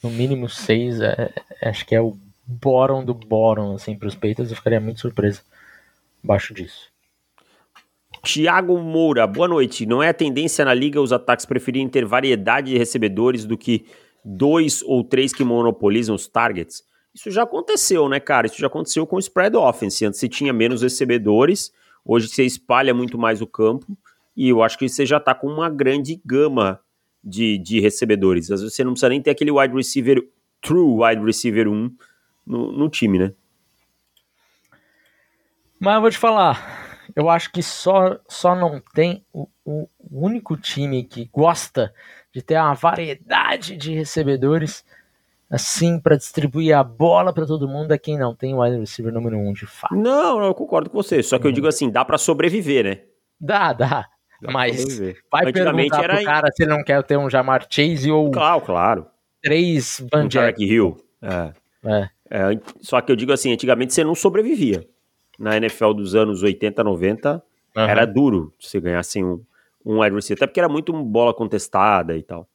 [0.03, 2.15] No mínimo seis, é, é, acho que é o
[2.49, 4.49] bottom do bottom, assim, pros Peitas.
[4.49, 5.43] Eu ficaria muito surpreso
[6.23, 6.91] abaixo disso.
[8.23, 9.85] Tiago Moura, boa noite.
[9.85, 13.85] Não é a tendência na liga os ataques preferirem ter variedade de recebedores do que
[14.25, 16.83] dois ou três que monopolizam os targets?
[17.13, 18.47] Isso já aconteceu, né, cara?
[18.47, 20.05] Isso já aconteceu com o spread offense.
[20.05, 21.71] Antes você tinha menos recebedores,
[22.03, 23.97] hoje você espalha muito mais o campo,
[24.35, 26.79] e eu acho que você já está com uma grande gama
[27.23, 28.51] de, de recebedores.
[28.51, 30.27] Às vezes você não precisa nem ter aquele wide receiver,
[30.61, 31.95] true wide receiver 1
[32.49, 33.33] no, no time, né?
[35.79, 40.57] Mas eu vou te falar, eu acho que só, só não tem o, o único
[40.57, 41.93] time que gosta
[42.33, 44.83] de ter uma variedade de recebedores
[45.49, 49.13] assim para distribuir a bola para todo mundo é quem não tem o wide receiver
[49.13, 49.95] número um de fato.
[49.95, 51.23] Não, eu concordo com você.
[51.23, 53.01] Só que eu digo assim, dá para sobreviver, né?
[53.39, 54.07] Dá, dá.
[54.41, 54.99] dá mas
[55.31, 58.61] vai perguntar era pro cara se ele não quer ter um Jamar Chase ou claro,
[58.61, 59.07] claro.
[59.41, 60.97] três Van um Hill.
[61.21, 61.53] É.
[61.85, 62.09] É.
[62.29, 62.59] é.
[62.81, 64.87] Só que eu digo assim, antigamente você não sobrevivia.
[65.37, 67.35] Na NFL dos anos 80, 90,
[67.75, 67.83] uhum.
[67.83, 69.43] era duro você ganhar assim um,
[69.85, 72.47] um wide receiver, até porque era muito bola contestada e tal.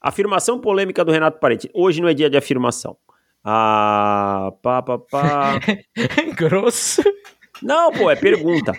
[0.00, 1.68] Afirmação polêmica do Renato Parente.
[1.74, 2.96] Hoje não é dia de afirmação.
[3.42, 5.60] Ah, pá, pá, pá.
[6.36, 7.02] Grosso.
[7.62, 8.72] Não, pô, é pergunta.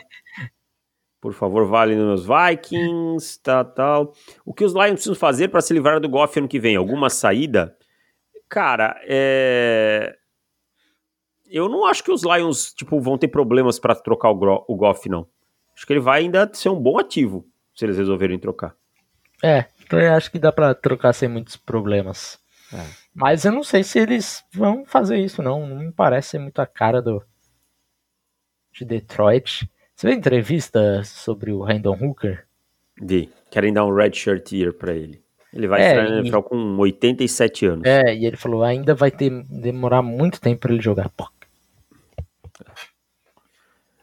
[1.20, 4.14] Por favor, vale nos Vikings, tal, tal.
[4.46, 6.76] O que os Lions precisam fazer para se livrar do Goff ano que vem?
[6.76, 7.76] Alguma saída?
[8.50, 10.16] Cara, é...
[11.48, 15.08] Eu não acho que os Lions, tipo, vão ter problemas para trocar o, o Goff,
[15.08, 15.28] não.
[15.76, 18.76] Acho que ele vai ainda ser um bom ativo, se eles resolverem trocar.
[19.44, 22.40] É, então eu acho que dá para trocar sem muitos problemas.
[22.74, 22.86] É.
[23.14, 25.68] Mas eu não sei se eles vão fazer isso, não.
[25.68, 27.24] Não me parece ser muito a cara do
[28.74, 29.70] de Detroit.
[29.96, 32.46] Você viu a entrevista sobre o Randall Hooker?
[33.02, 33.32] Vi.
[33.50, 35.24] Querem dar um red shirt year pra ele.
[35.56, 37.86] Ele vai é, na NFL com 87 anos.
[37.86, 41.10] É, e ele falou, ainda vai ter demorar muito tempo para ele jogar.
[41.10, 41.30] Pô.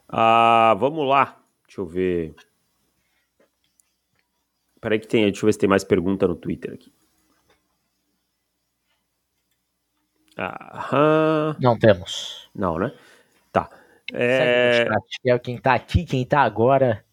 [0.08, 1.38] Ah, vamos lá.
[1.66, 2.34] Deixa eu ver.
[4.80, 6.90] Peraí que tem, deixa eu ver se tem mais pergunta no Twitter aqui.
[10.38, 11.54] Aham.
[11.60, 12.48] Não temos.
[12.54, 12.94] Não, né?
[13.52, 13.68] Tá.
[14.10, 14.88] É...
[15.26, 17.04] é quem tá aqui, quem tá agora.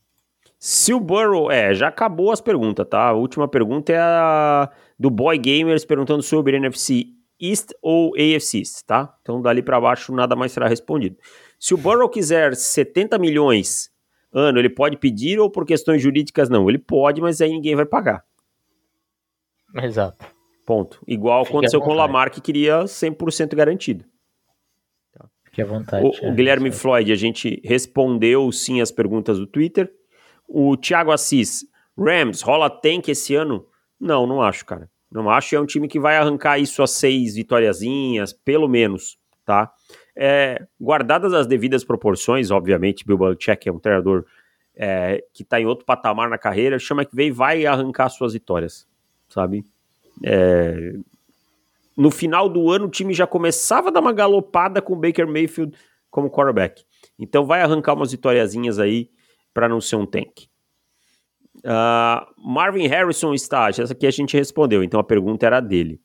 [0.60, 1.50] Se o Burrow.
[1.50, 3.08] É, já acabou as perguntas, tá?
[3.08, 4.70] A última pergunta é a
[5.00, 7.06] do Boy Gamers perguntando sobre NFC
[7.40, 9.16] East ou AFC East, tá?
[9.22, 11.16] Então dali para baixo nada mais será respondido.
[11.58, 13.90] Se o Burrow quiser 70 milhões
[14.34, 16.70] ano, ele pode pedir ou por questões jurídicas não?
[16.70, 18.24] Ele pode, mas aí ninguém vai pagar.
[19.76, 20.26] Exato.
[20.66, 21.02] Ponto.
[21.08, 24.04] Igual Fique aconteceu com o Lamar, que queria 100% garantido.
[25.46, 26.06] Fique à vontade.
[26.06, 29.92] O, é, o Guilherme Floyd, a gente respondeu sim as perguntas do Twitter.
[30.52, 31.64] O Thiago Assis,
[31.96, 33.68] Rams, rola tank esse ano?
[34.00, 34.90] Não, não acho, cara.
[35.12, 35.56] Não acho.
[35.56, 39.72] É um time que vai arrancar isso a seis vitóriazinhas, pelo menos, tá?
[40.16, 44.26] É, guardadas as devidas proporções, obviamente, Bill Belichick é um treinador
[44.76, 48.88] é, que está em outro patamar na carreira, chama que veio vai arrancar suas vitórias,
[49.30, 49.64] sabe?
[50.24, 50.96] É,
[51.96, 55.28] no final do ano o time já começava a dar uma galopada com o Baker
[55.28, 55.78] Mayfield
[56.10, 56.84] como quarterback.
[57.18, 59.10] Então vai arrancar umas vitóriazinhas aí
[59.54, 60.48] para não ser um tank.
[61.58, 66.02] Uh, Marvin Harrison estágio, essa aqui a gente respondeu, então a pergunta era dele.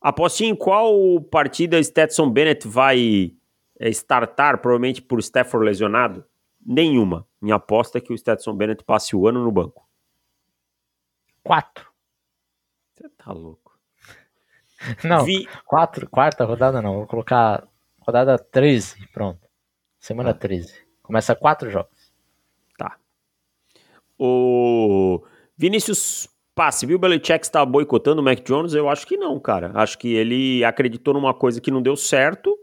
[0.00, 3.32] Apostinha em qual partida Stetson Bennett vai
[3.80, 6.24] é, startar, provavelmente por Stafford lesionado?
[6.64, 7.26] Nenhuma.
[7.40, 9.88] Minha aposta é que o Stetson Bennett passe o ano no banco.
[11.42, 11.90] Quatro.
[12.94, 13.78] Você tá louco.
[15.02, 15.48] Não, Vi...
[15.64, 16.94] quatro, quarta rodada não.
[16.98, 17.66] Vou colocar
[18.00, 19.40] rodada 13, pronto.
[19.98, 20.40] Semana tá.
[20.40, 20.86] 13.
[21.02, 21.97] Começa quatro jogos.
[24.18, 25.22] O
[25.56, 26.96] Vinícius passe, viu?
[26.96, 28.74] O Belichick está boicotando o Mac Jones?
[28.74, 29.70] Eu acho que não, cara.
[29.74, 32.58] Acho que ele acreditou numa coisa que não deu certo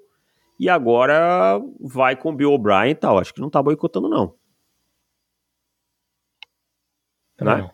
[0.59, 3.17] e agora vai com o Bill O'Brien e tal.
[3.17, 4.35] Acho que não tá boicotando, não.
[7.39, 7.57] Não.
[7.57, 7.71] Né?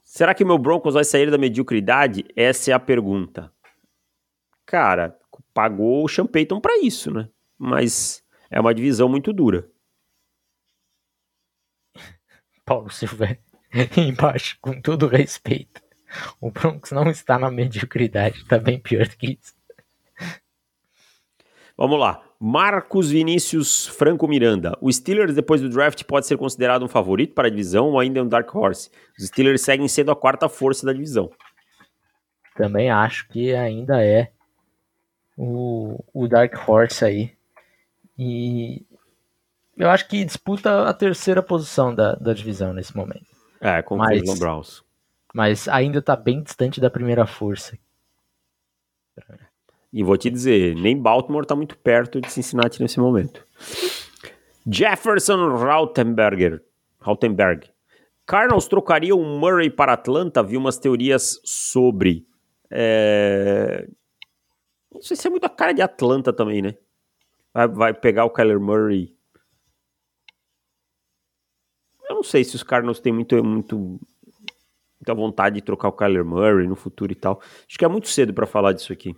[0.00, 2.24] Será que o meu Broncos vai sair da mediocridade?
[2.34, 3.52] Essa é a pergunta.
[4.66, 5.16] Cara,
[5.54, 7.28] pagou o Sean Payton pra isso, né?
[7.56, 9.70] Mas é uma divisão muito dura.
[12.70, 13.36] Paulo Silva
[13.98, 15.82] embaixo, com todo respeito.
[16.40, 19.54] O Broncos não está na mediocridade, está bem pior do que isso.
[21.76, 22.22] Vamos lá.
[22.38, 24.78] Marcos Vinícius Franco Miranda.
[24.80, 28.20] O Steelers, depois do draft, pode ser considerado um favorito para a divisão ou ainda
[28.20, 28.88] é um dark horse?
[29.18, 31.28] Os Steelers seguem sendo a quarta força da divisão.
[32.54, 34.30] Também acho que ainda é
[35.36, 37.32] o, o dark horse aí.
[38.16, 38.86] E
[39.76, 43.26] Eu acho que disputa a terceira posição da, da divisão nesse momento.
[43.60, 44.84] É, com o Cleveland Browns.
[45.32, 47.78] Mas ainda tá bem distante da primeira força.
[49.92, 53.46] E vou te dizer, nem Baltimore tá muito perto de Cincinnati nesse momento.
[54.66, 56.62] Jefferson Rautenberger.
[57.00, 57.70] Rautenberg.
[58.26, 60.42] Cardinals trocaria o Murray para Atlanta?
[60.42, 62.26] Vi umas teorias sobre.
[62.70, 63.88] é,
[64.92, 66.76] Não sei se é muito a cara de Atlanta também, né?
[67.52, 69.12] Vai, vai pegar o Kyler Murray.
[72.08, 73.78] Eu não sei se os Cardinals têm muito, muito,
[75.00, 77.40] muita vontade de trocar o Kyler Murray no futuro e tal.
[77.66, 79.16] Acho que é muito cedo para falar disso aqui.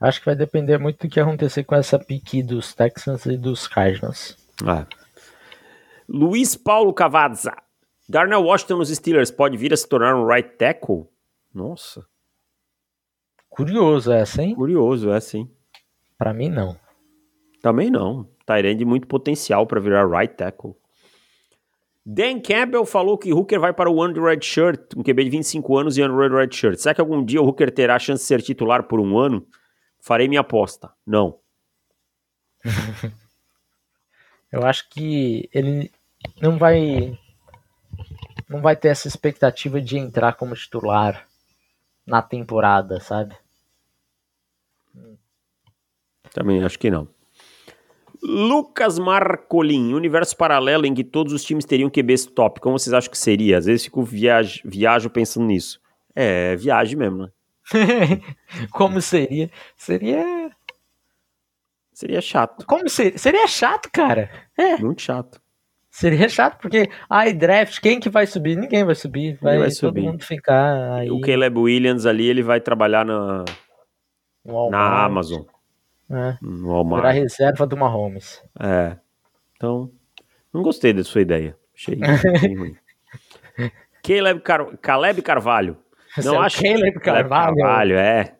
[0.00, 3.68] Acho que vai depender muito do que acontecer com essa pique dos Texans e dos
[3.68, 4.38] Cardinals.
[4.64, 4.86] Ah.
[6.08, 7.54] Luiz Paulo Cavazza.
[8.08, 11.04] Darnell Washington nos Steelers pode vir a se tornar um right tackle?
[11.54, 12.06] Nossa,
[13.50, 14.54] Curioso essa, hein?
[14.54, 15.50] curioso, é sim.
[16.16, 16.74] Pra mim, não.
[17.60, 18.26] Também não.
[18.46, 20.74] Tyrande muito potencial para virar right tackle.
[22.12, 25.78] Dan Campbell falou que Hooker vai para o Under Red Shirt, um QB de 25
[25.78, 26.76] anos e Under Red Shirt.
[26.76, 29.46] Será que algum dia o Hooker terá a chance de ser titular por um ano?
[30.00, 30.92] Farei minha aposta.
[31.06, 31.38] Não.
[34.50, 35.88] Eu acho que ele
[36.42, 37.16] não vai
[38.48, 41.28] não vai ter essa expectativa de entrar como titular
[42.04, 43.36] na temporada, sabe?
[46.32, 47.06] Também acho que não.
[48.22, 52.60] Lucas Marcolin, universo paralelo em que todos os times teriam QBs top.
[52.60, 53.58] Como vocês acham que seria?
[53.58, 55.80] Às vezes fico viaj viajo pensando nisso.
[56.14, 57.30] É, viagem mesmo, né?
[58.72, 59.50] como seria?
[59.76, 60.50] Seria
[61.92, 62.64] Seria chato.
[62.66, 63.18] como seria?
[63.18, 64.30] Seria chato, cara.
[64.56, 65.40] É, Muito chato.
[65.90, 68.56] seria chato porque ai draft, quem que vai subir?
[68.56, 70.02] Ninguém vai subir, vai, vai todo subir.
[70.02, 73.44] mundo ficar aí O Caleb Williams ali, ele vai trabalhar na,
[74.70, 75.42] na Amazon,
[76.10, 76.36] né?
[76.42, 78.42] no Virar reserva do Mahomes.
[78.60, 78.96] É.
[79.56, 79.90] Então,
[80.52, 81.56] não gostei da sua ideia.
[81.74, 81.94] Achei
[82.42, 82.76] bem ruim.
[84.02, 85.76] Caleb, Car Caleb Carvalho.
[86.24, 87.56] Não é acho Caleb Carvalho.
[87.56, 88.34] Carvalho, é.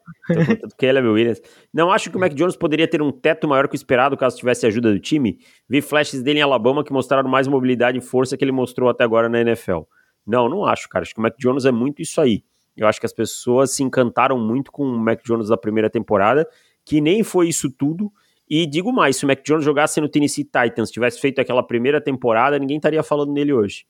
[0.76, 1.40] Caleb Williams.
[1.72, 4.36] Não acho que o Mac Jones poderia ter um teto maior que o esperado caso
[4.36, 5.38] tivesse ajuda do time.
[5.68, 9.04] Vi flashes dele em Alabama que mostraram mais mobilidade e força que ele mostrou até
[9.04, 9.82] agora na NFL.
[10.26, 11.04] Não, não acho, cara.
[11.04, 12.42] Acho que o Mac Jones é muito isso aí.
[12.76, 16.48] Eu acho que as pessoas se encantaram muito com o Mac Jones da primeira temporada,
[16.90, 18.12] que nem foi isso tudo.
[18.48, 22.00] E digo mais, se o Mac Jones jogasse no Tennessee Titans, tivesse feito aquela primeira
[22.00, 23.86] temporada, ninguém estaria falando nele hoje.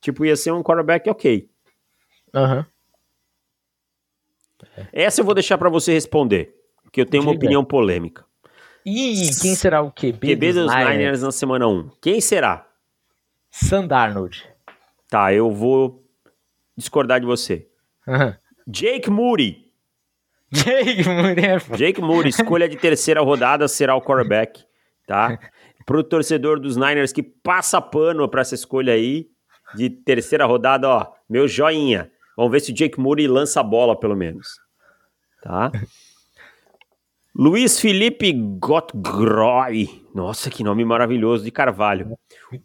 [0.00, 1.46] Tipo, ia ser um quarterback ok.
[2.32, 2.66] Aham.
[4.90, 7.44] Essa eu vou deixar pra você responder, porque eu tenho uma Diga.
[7.44, 8.24] opinião polêmica.
[8.86, 10.88] E quem será o QB, QB dos Niners?
[10.88, 11.90] Niners na semana 1.
[12.00, 12.66] Quem será?
[13.50, 14.42] Sam Darnold.
[15.10, 16.02] Tá, eu vou
[16.74, 17.68] discordar de você.
[18.08, 18.38] Aham.
[18.66, 19.63] Jake Moody.
[20.54, 21.78] Jake Moody é foda.
[21.78, 24.64] Jake Moody, escolha de terceira rodada, será o quarterback,
[25.06, 25.38] tá?
[25.84, 29.26] Pro torcedor dos Niners que passa pano pra essa escolha aí,
[29.74, 32.10] de terceira rodada, ó, meu joinha.
[32.36, 34.58] Vamos ver se o Jake Moody lança a bola, pelo menos.
[35.42, 35.70] Tá?
[37.36, 39.88] Luiz Felipe Gottgroy.
[40.14, 42.16] Nossa, que nome maravilhoso, de Carvalho.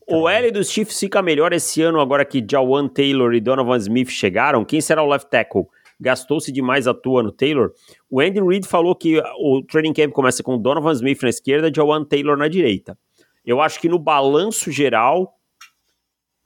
[0.07, 4.09] O L dos Chiefs fica melhor esse ano agora que Jawan Taylor e Donovan Smith
[4.09, 4.63] chegaram?
[4.63, 5.65] Quem será o left tackle?
[5.99, 7.73] Gastou-se demais à toa no Taylor?
[8.09, 11.73] O Andy Reid falou que o training camp começa com Donovan Smith na esquerda e
[11.75, 12.97] Jawan Taylor na direita.
[13.45, 15.37] Eu acho que no balanço geral,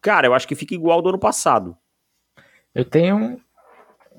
[0.02, 1.78] cara, eu acho que fica igual do ano passado.
[2.74, 3.40] Eu tenho um,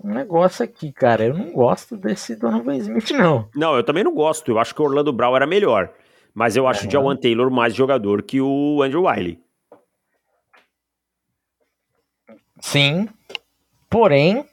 [0.04, 1.24] um negócio aqui, cara.
[1.24, 3.48] Eu não gosto desse Donovan Smith, não.
[3.54, 4.50] Não, eu também não gosto.
[4.50, 5.92] Eu acho que o Orlando Brown era melhor.
[6.32, 9.40] Mas eu acho o Jawan Taylor mais jogador que o Andrew Wiley.
[12.60, 13.08] Sim.
[13.88, 14.44] Porém,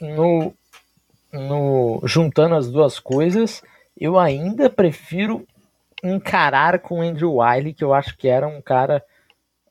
[0.00, 0.54] no,
[1.32, 3.62] no juntando as duas coisas,
[3.98, 5.46] eu ainda prefiro
[6.02, 9.04] encarar com o Andrew Wiley, que eu acho que era um cara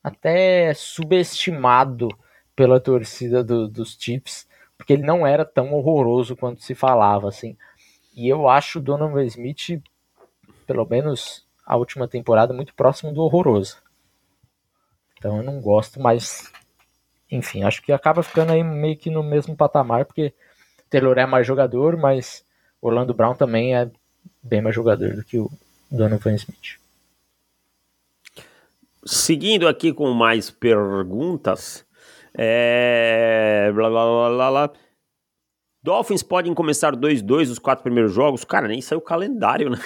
[0.02, 2.08] até subestimado
[2.54, 4.46] pela torcida do- dos Chiefs,
[4.76, 7.56] porque ele não era tão horroroso quanto se falava, assim.
[8.14, 9.82] E eu acho o Donovan Smith,
[10.66, 13.82] pelo menos a última temporada, muito próximo do horroroso.
[15.18, 16.52] Então eu não gosto, mas
[17.30, 20.32] enfim, acho que acaba ficando aí meio que no mesmo patamar, porque
[20.88, 22.44] Taylor é mais jogador, mas
[22.80, 23.90] Orlando Brown também é
[24.42, 25.50] bem mais jogador do que o
[25.90, 26.78] Donovan Smith.
[29.04, 31.84] Seguindo aqui com mais perguntas.
[32.34, 33.70] É...
[33.72, 34.72] Blá, blá, blá, blá, blá.
[35.82, 38.44] Dolphins podem começar 2-2 os quatro primeiros jogos?
[38.44, 39.78] Cara, nem saiu o calendário, né?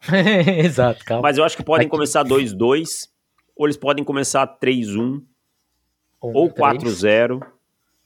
[0.64, 1.22] Exato, calma.
[1.22, 3.08] Mas eu acho que podem começar 2-2,
[3.56, 5.26] ou eles podem começar 3-1, Um,
[6.20, 6.82] ou três.
[7.02, 7.42] 4-0.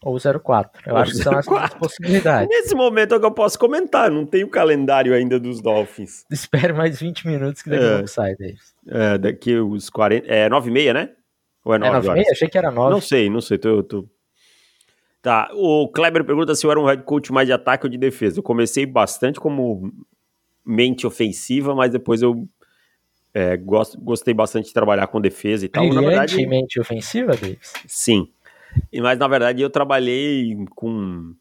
[0.04, 0.82] ou 04.
[0.86, 1.46] Eu Ou acho que são as 04.
[1.46, 2.48] duas possibilidades.
[2.48, 6.24] Nesse momento é que eu posso comentar, não tem o calendário ainda dos Dolphins.
[6.30, 7.92] Espere mais 20 minutos que daqui a É.
[7.94, 8.74] pouco sai, Davis.
[8.88, 10.26] É, daqui os 40.
[10.26, 11.10] É 9 e meia, né?
[11.64, 12.28] Ou é É 9 9 horas?
[12.32, 12.90] Achei que era 9.
[12.92, 13.58] Não sei, não sei.
[13.58, 14.04] Tô, tô...
[15.22, 17.96] Tá, o Kleber pergunta se eu era um head coach mais de ataque ou de
[17.96, 18.40] defesa.
[18.40, 19.92] Eu comecei bastante como
[20.66, 22.44] mente ofensiva, mas depois eu
[23.34, 25.86] é, gosto, gostei bastante de trabalhar com defesa e tal.
[25.92, 27.72] Na verdade, Brilhantemente ofensiva, Davis.
[27.86, 28.28] sim.
[28.92, 31.34] E, Mas na verdade eu trabalhei com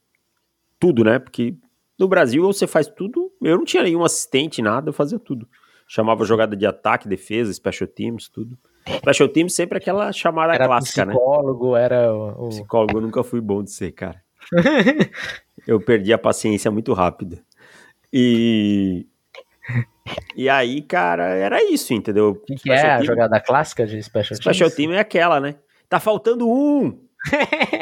[0.80, 1.20] tudo, né?
[1.20, 1.56] Porque
[2.00, 3.32] no Brasil você faz tudo.
[3.42, 5.48] Eu não tinha nenhum assistente, nada, eu fazia tudo.
[5.88, 8.58] Chamava jogada de ataque, defesa, special teams, tudo.
[8.98, 11.14] Special teams sempre aquela chamada Era clássica, né?
[11.14, 12.46] psicólogo, era o...
[12.46, 14.22] o- Psicólogo eu nunca fui bom de ser, cara.
[15.68, 17.38] Eu perdi a paciência muito rápido.
[18.12, 19.06] E.
[20.36, 22.30] E aí, cara, era isso, entendeu?
[22.30, 24.76] O que, que é a jogada clássica de Special, Special Teams?
[24.76, 25.56] Team é aquela, né?
[25.90, 27.00] Tá faltando um!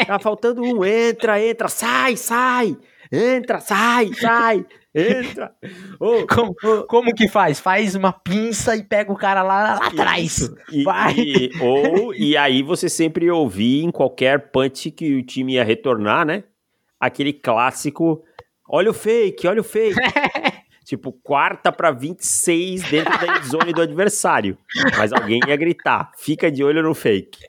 [0.06, 0.84] Tá faltando um!
[0.84, 2.78] Entra, entra, sai, sai!
[3.12, 4.66] Entra, sai, sai!
[4.94, 5.54] Entra!
[6.00, 6.54] Ô, Como,
[6.88, 7.60] como que faz?
[7.60, 10.50] Faz uma pinça e pega o cara lá, lá atrás.
[10.72, 11.14] E, Vai.
[11.16, 16.26] e- ou, e aí você sempre ouvia em qualquer punch que o time ia retornar,
[16.26, 16.44] né?
[17.00, 18.24] Aquele clássico,
[18.68, 19.96] olha o fake, olha o fake.
[20.90, 24.58] tipo, quarta pra 26 dentro da zone do adversário.
[24.98, 27.40] Mas alguém ia gritar, fica de olho no fake.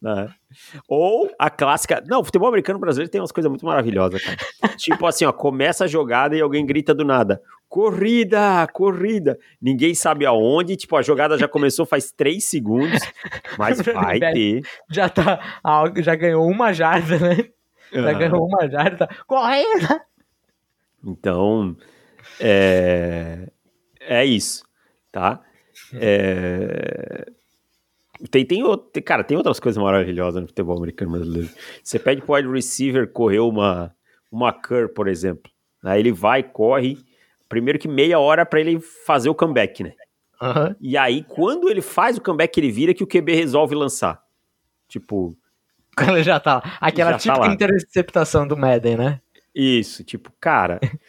[0.00, 0.28] né?
[0.88, 2.02] Ou a clássica.
[2.06, 4.76] Não, o futebol americano brasileiro tem umas coisas muito maravilhosas, cara.
[4.76, 7.42] tipo assim, ó, começa a jogada e alguém grita do nada.
[7.68, 9.36] Corrida, corrida.
[9.60, 13.00] Ninguém sabe aonde, tipo, a jogada já começou faz três segundos,
[13.58, 14.62] mas vai ter.
[14.90, 15.60] Já tá.
[15.96, 17.36] Já ganhou uma jarda, né?
[17.92, 19.08] Já Ah, ganhou uma jarda.
[19.26, 20.00] Corrida!
[21.04, 21.76] Então,
[22.40, 23.48] é,
[24.00, 24.64] é isso,
[25.12, 25.40] tá?
[25.94, 27.26] É,
[28.30, 31.48] Tem, tem, outro- cara, tem outras coisas maravilhosas no futebol americano brasileiro.
[31.82, 33.94] Você pede pro wide receiver correr uma,
[34.30, 35.50] uma curl, por exemplo.
[35.84, 36.98] Aí ele vai, corre.
[37.48, 39.92] Primeiro que meia hora para ele fazer o comeback, né?
[40.42, 40.74] Aham.
[40.80, 44.20] E aí, quando ele faz o comeback, ele vira que o QB resolve lançar.
[44.88, 45.36] Tipo,
[45.96, 46.76] Quando já tá.
[46.80, 47.52] Aquela Já tá típica lá.
[47.52, 49.20] interceptação do Madden, né?
[49.54, 50.78] Isso, tipo, cara,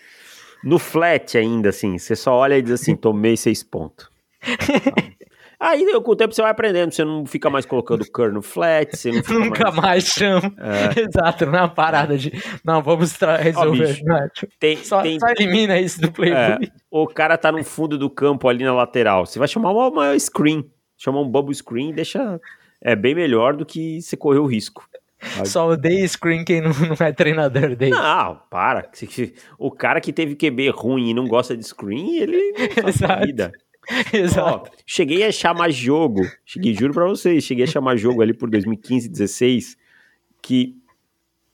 [0.63, 4.09] no flat ainda, assim, você só olha e diz assim, tomei seis pontos.
[5.59, 8.95] Aí com o tempo você vai aprendendo, você não fica mais colocando curl no flat,
[8.95, 9.75] você não fica Nunca mais...
[9.81, 10.53] mais chama.
[10.57, 11.01] É.
[11.03, 12.31] Exato, na parada de.
[12.63, 13.99] Não, vamos resolver.
[14.03, 16.71] Não, tipo, Tem, só, tem- só elimina isso do é, playbook.
[16.89, 20.17] o cara tá no fundo do campo ali na lateral, você vai chamar uma, uma
[20.19, 20.63] screen,
[20.97, 22.39] chamar um bubble screen deixa...
[22.81, 24.87] É bem melhor do que você correr o risco.
[25.45, 27.91] Só odeia screen quem não, não é treinador dele.
[27.91, 28.89] Não, para.
[29.57, 33.51] O cara que teve QB ruim e não gosta de screen, ele não faz vida.
[34.13, 34.69] Exato.
[34.71, 38.49] Ó, cheguei a chamar jogo, cheguei, juro pra vocês, cheguei a chamar jogo ali por
[38.49, 39.77] 2015, 16,
[40.41, 40.75] que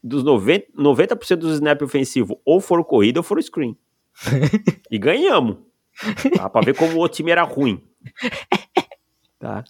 [0.03, 3.77] dos 90%, 90 dos snaps ofensivos ou foram corrida ou foram screen.
[4.91, 5.57] e ganhamos.
[6.35, 6.49] Tá?
[6.49, 7.81] Pra ver como o outro time era ruim.
[9.39, 9.63] Tá?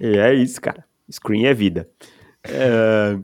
[0.00, 0.84] E é isso, cara.
[1.10, 1.88] Screen é vida.
[2.48, 3.18] É,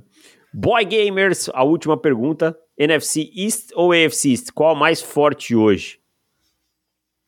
[0.52, 2.56] Boy Gamers, a última pergunta.
[2.76, 4.52] NFC East ou AFC East?
[4.52, 6.00] Qual a mais forte hoje?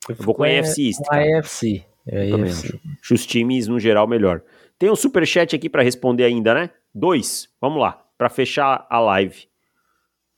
[0.09, 1.39] Eu vou com a AFC East, Com a cara.
[1.39, 1.85] AFC.
[2.07, 2.81] É acho.
[3.01, 4.43] Acho os times, no geral, melhor.
[4.79, 6.71] Tem um superchat aqui pra responder ainda, né?
[6.95, 7.49] Dois.
[7.61, 9.47] Vamos lá, Pra fechar a live.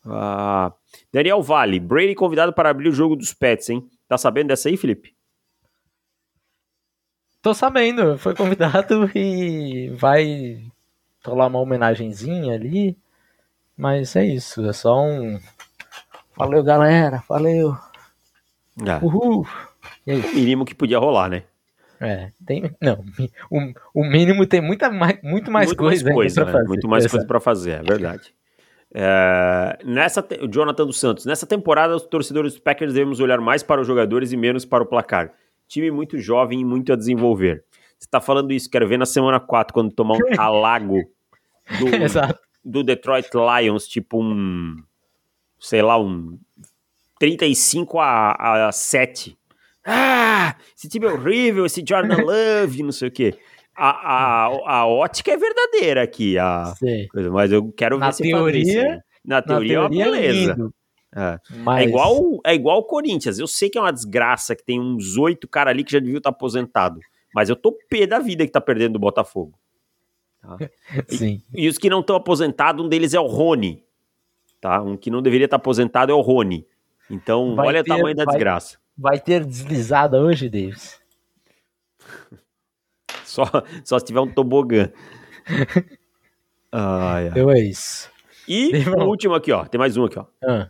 [0.06, 0.72] Ah,
[1.12, 3.88] Daniel Vale, Brady convidado para abrir o jogo dos Pets, hein?
[4.06, 5.14] Tá sabendo dessa aí, Felipe?
[7.40, 10.62] Tô sabendo, foi convidado e vai
[11.24, 12.96] rolar uma homenagenzinha ali.
[13.76, 15.38] Mas é isso, é só um.
[16.36, 17.76] Valeu, galera, valeu,
[18.86, 19.46] Ah, uhul.
[20.06, 20.20] E aí?
[20.20, 21.42] o mínimo que podia rolar, né?
[22.00, 22.70] É, tem.
[22.80, 23.04] Não,
[23.50, 23.72] o,
[24.02, 26.52] o mínimo tem muita mais, muito mais Muito coisa, ainda coisa, pra né?
[26.52, 26.68] fazer.
[26.68, 28.34] Muito mais coisa pra fazer, é verdade.
[28.92, 33.40] É, nessa te- o Jonathan dos Santos, nessa temporada, os torcedores dos Packers devemos olhar
[33.40, 35.32] mais para os jogadores e menos para o placar.
[35.66, 37.64] Time muito jovem e muito a desenvolver.
[38.04, 41.02] Você tá falando isso, quero ver na semana 4, quando tomar um talago
[41.78, 41.86] do,
[42.62, 44.76] do Detroit Lions, tipo um,
[45.58, 46.38] sei lá, um
[47.18, 49.38] 35 a, a 7.
[49.86, 53.38] Ah, esse time é horrível, esse Jordan Love, não sei o quê.
[53.74, 53.88] A,
[54.46, 56.74] a, a ótica é verdadeira aqui, a
[57.10, 59.02] coisa, mas eu quero Na ver se fazer isso teoria-.
[59.24, 60.52] Na Na teoria, é beleza.
[60.52, 60.74] lindo,
[61.16, 61.38] É.
[61.56, 61.82] mas...
[61.82, 63.38] É igual é igual o Corinthians.
[63.38, 66.18] Eu sei que é uma desgraça, que tem uns oito caras ali que já deviam
[66.18, 67.00] estar aposentado.
[67.34, 69.58] Mas eu tô pé da vida que tá perdendo do Botafogo.
[71.08, 71.42] Sim.
[71.54, 73.82] E os que não estão aposentados, um deles é o Rony.
[74.60, 74.80] Tá?
[74.80, 76.66] Um que não deveria estar aposentado é o Rony.
[77.10, 78.78] Então, Vai olha ter- o tamanho da vai- desgraça.
[78.96, 81.00] Vai ter deslizada hoje, Davis?
[83.24, 83.44] Só,
[83.84, 84.90] só se tiver um tobogã.
[86.70, 87.28] Ai, ai.
[87.28, 88.08] Então é isso.
[88.48, 89.64] E o último aqui, ó.
[89.64, 90.26] Tem mais um aqui, ó.
[90.44, 90.68] Ah.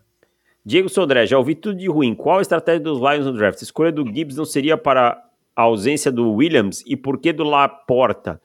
[0.64, 2.14] Diego Sodré, já ouvi tudo de ruim.
[2.14, 3.60] Qual a estratégia dos Lions no draft?
[3.60, 5.22] A escolha do Gibbs não seria para
[5.56, 8.40] a ausência do Williams e por que do Laporta?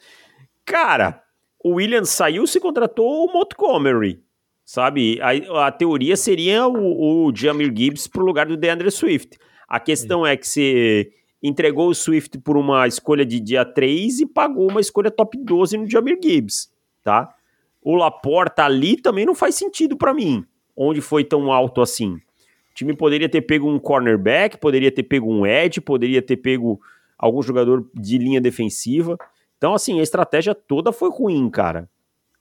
[0.65, 1.23] Cara,
[1.63, 4.21] o Williams saiu se contratou o Montgomery,
[4.63, 5.19] sabe?
[5.21, 9.37] A, a teoria seria o, o Jamir Gibbs para o lugar do DeAndre Swift.
[9.67, 14.25] A questão é que você entregou o Swift por uma escolha de dia 3 e
[14.25, 16.71] pagou uma escolha top 12 no Jamir Gibbs,
[17.03, 17.33] tá?
[17.81, 20.45] O Laporta ali também não faz sentido para mim,
[20.75, 22.15] onde foi tão alto assim.
[22.15, 26.79] O time poderia ter pego um cornerback, poderia ter pego um edge, poderia ter pego
[27.19, 29.17] algum jogador de linha defensiva.
[29.57, 31.89] Então, assim, a estratégia toda foi ruim, cara.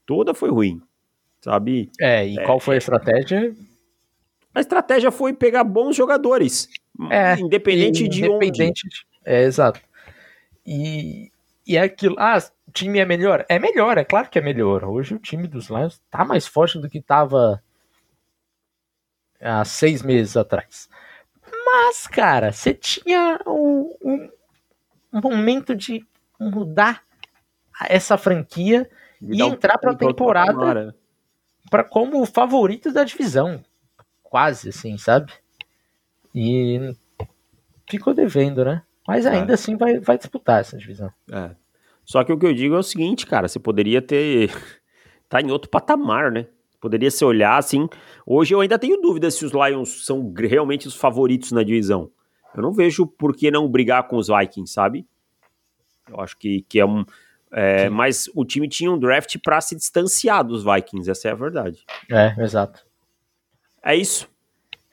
[0.06, 0.80] Toda foi ruim.
[1.40, 1.90] Sabe?
[2.00, 3.52] É, e é, qual foi a estratégia?
[4.54, 6.68] A estratégia foi pegar bons jogadores.
[7.10, 9.06] É, independente de independente, onde.
[9.24, 9.80] É, exato.
[10.64, 11.30] E,
[11.66, 12.16] e é aquilo.
[12.18, 13.44] Ah, o time é melhor?
[13.48, 14.84] É melhor, é claro que é melhor.
[14.84, 17.62] Hoje o time dos Lions tá mais forte do que tava
[19.40, 20.88] há seis meses atrás.
[21.64, 24.28] Mas, cara, você tinha um, um
[25.12, 26.04] momento de
[26.38, 27.02] mudar
[27.88, 28.88] essa franquia
[29.20, 30.94] e entrar para a temporada
[31.70, 33.62] para como favorito da divisão,
[34.22, 35.32] quase assim, sabe?
[36.34, 36.94] E
[37.88, 38.82] ficou devendo, né?
[39.06, 39.30] Mas é.
[39.30, 41.10] ainda assim vai, vai disputar essa divisão.
[41.32, 41.50] É.
[42.04, 44.50] Só que o que eu digo é o seguinte, cara, você poderia ter
[45.28, 46.46] tá em outro patamar, né?
[46.80, 47.88] Poderia se olhar assim.
[48.24, 52.10] Hoje eu ainda tenho dúvidas se os Lions são realmente os favoritos na divisão.
[52.54, 55.06] Eu não vejo por que não brigar com os Vikings, sabe?
[56.08, 57.04] Eu acho que, que é um.
[57.50, 61.34] É, mas o time tinha um draft para se distanciar dos Vikings, essa é a
[61.34, 61.84] verdade.
[62.10, 62.84] É, exato.
[63.82, 64.28] É isso.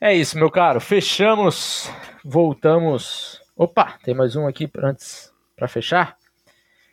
[0.00, 0.80] É isso, meu caro.
[0.80, 1.90] Fechamos.
[2.24, 3.40] Voltamos.
[3.56, 6.16] Opa, tem mais um aqui antes para fechar.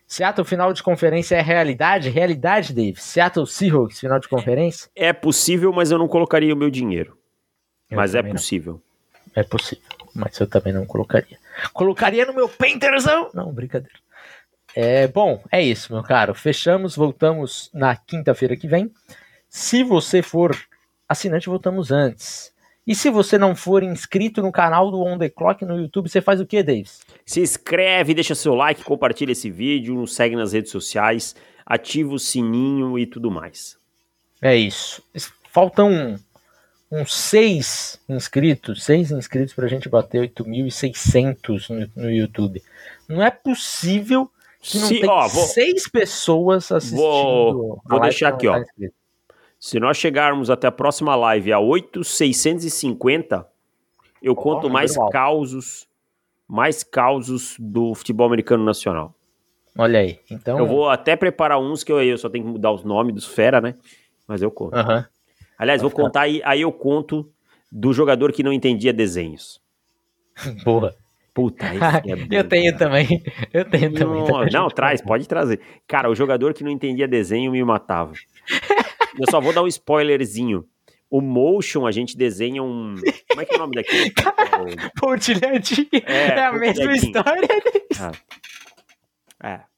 [0.08, 2.10] Seattle final de conferência é realidade?
[2.10, 3.02] Realidade, Dave.
[3.02, 4.90] Seattle Seahawks final de conferência?
[4.96, 7.18] É possível, mas eu não colocaria o meu dinheiro.
[7.90, 8.74] Eu mas é possível.
[8.74, 8.84] Não.
[9.36, 9.84] É possível,
[10.14, 11.38] mas eu também não colocaria.
[11.74, 13.30] Colocaria no meu Painterzão?
[13.34, 13.98] Não, brincadeira.
[14.76, 16.34] É, bom, é isso, meu caro.
[16.34, 18.92] Fechamos, voltamos na quinta-feira que vem.
[19.48, 20.58] Se você for
[21.08, 22.52] assinante, voltamos antes.
[22.86, 26.22] E se você não for inscrito no canal do On The Clock no YouTube, você
[26.22, 27.02] faz o que, Davis?
[27.26, 31.34] Se inscreve, deixa seu like, compartilha esse vídeo, nos segue nas redes sociais,
[31.66, 33.78] ativa o sininho e tudo mais.
[34.42, 35.02] É isso.
[35.50, 36.20] Faltam
[36.94, 42.62] uns seis inscritos, seis inscritos para a gente bater 8.600 no, no YouTube.
[43.10, 44.30] Não é possível
[44.60, 47.02] que não Se, tem ó, vou, seis pessoas assistindo.
[47.02, 48.60] Vou, vou deixar aqui, ó.
[48.60, 48.66] Tá
[49.60, 53.48] Se nós chegarmos até a próxima live a 8,650,
[54.22, 55.88] eu oh, conto mais causos,
[56.48, 59.16] mais causos do futebol americano nacional.
[59.76, 60.20] Olha aí.
[60.30, 63.16] Então eu vou até preparar uns que eu, eu só tenho que mudar os nomes
[63.16, 63.74] dos fera, né?
[64.28, 64.78] Mas eu conto.
[64.78, 65.04] Uhum.
[65.58, 66.04] Aliás, Vai vou ficar.
[66.04, 67.30] contar aí, aí eu conto
[67.72, 69.62] do jogador que não entendia desenhos.
[70.64, 70.96] Boa.
[71.34, 72.78] Puta, é bom, eu tenho cara.
[72.78, 73.24] também.
[73.52, 74.52] Eu tenho não, também.
[74.54, 75.60] Não, traz, pode trazer.
[75.88, 78.14] Cara, o jogador que não entendia desenho me matava.
[79.20, 80.64] eu só vou dar um spoilerzinho.
[81.10, 82.96] O Motion, a gente desenha um.
[83.30, 84.14] Como é que é o nome daqui?
[85.02, 85.88] Pontilhadinho.
[86.06, 87.48] É, é a mesma história.
[88.00, 88.12] Ah.
[89.44, 89.73] É.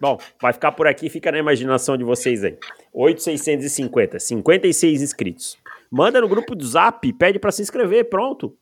[0.00, 2.58] Bom, vai ficar por aqui, fica na imaginação de vocês aí.
[2.92, 5.58] 8,650, 56 inscritos.
[5.90, 8.56] Manda no grupo do Zap, pede para se inscrever, pronto.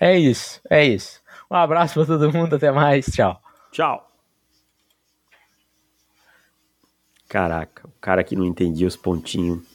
[0.00, 1.20] É isso, é isso.
[1.50, 3.40] Um abraço para todo mundo, até mais, tchau.
[3.70, 4.10] Tchau.
[7.28, 9.69] Caraca, o cara que não entendia os pontinhos.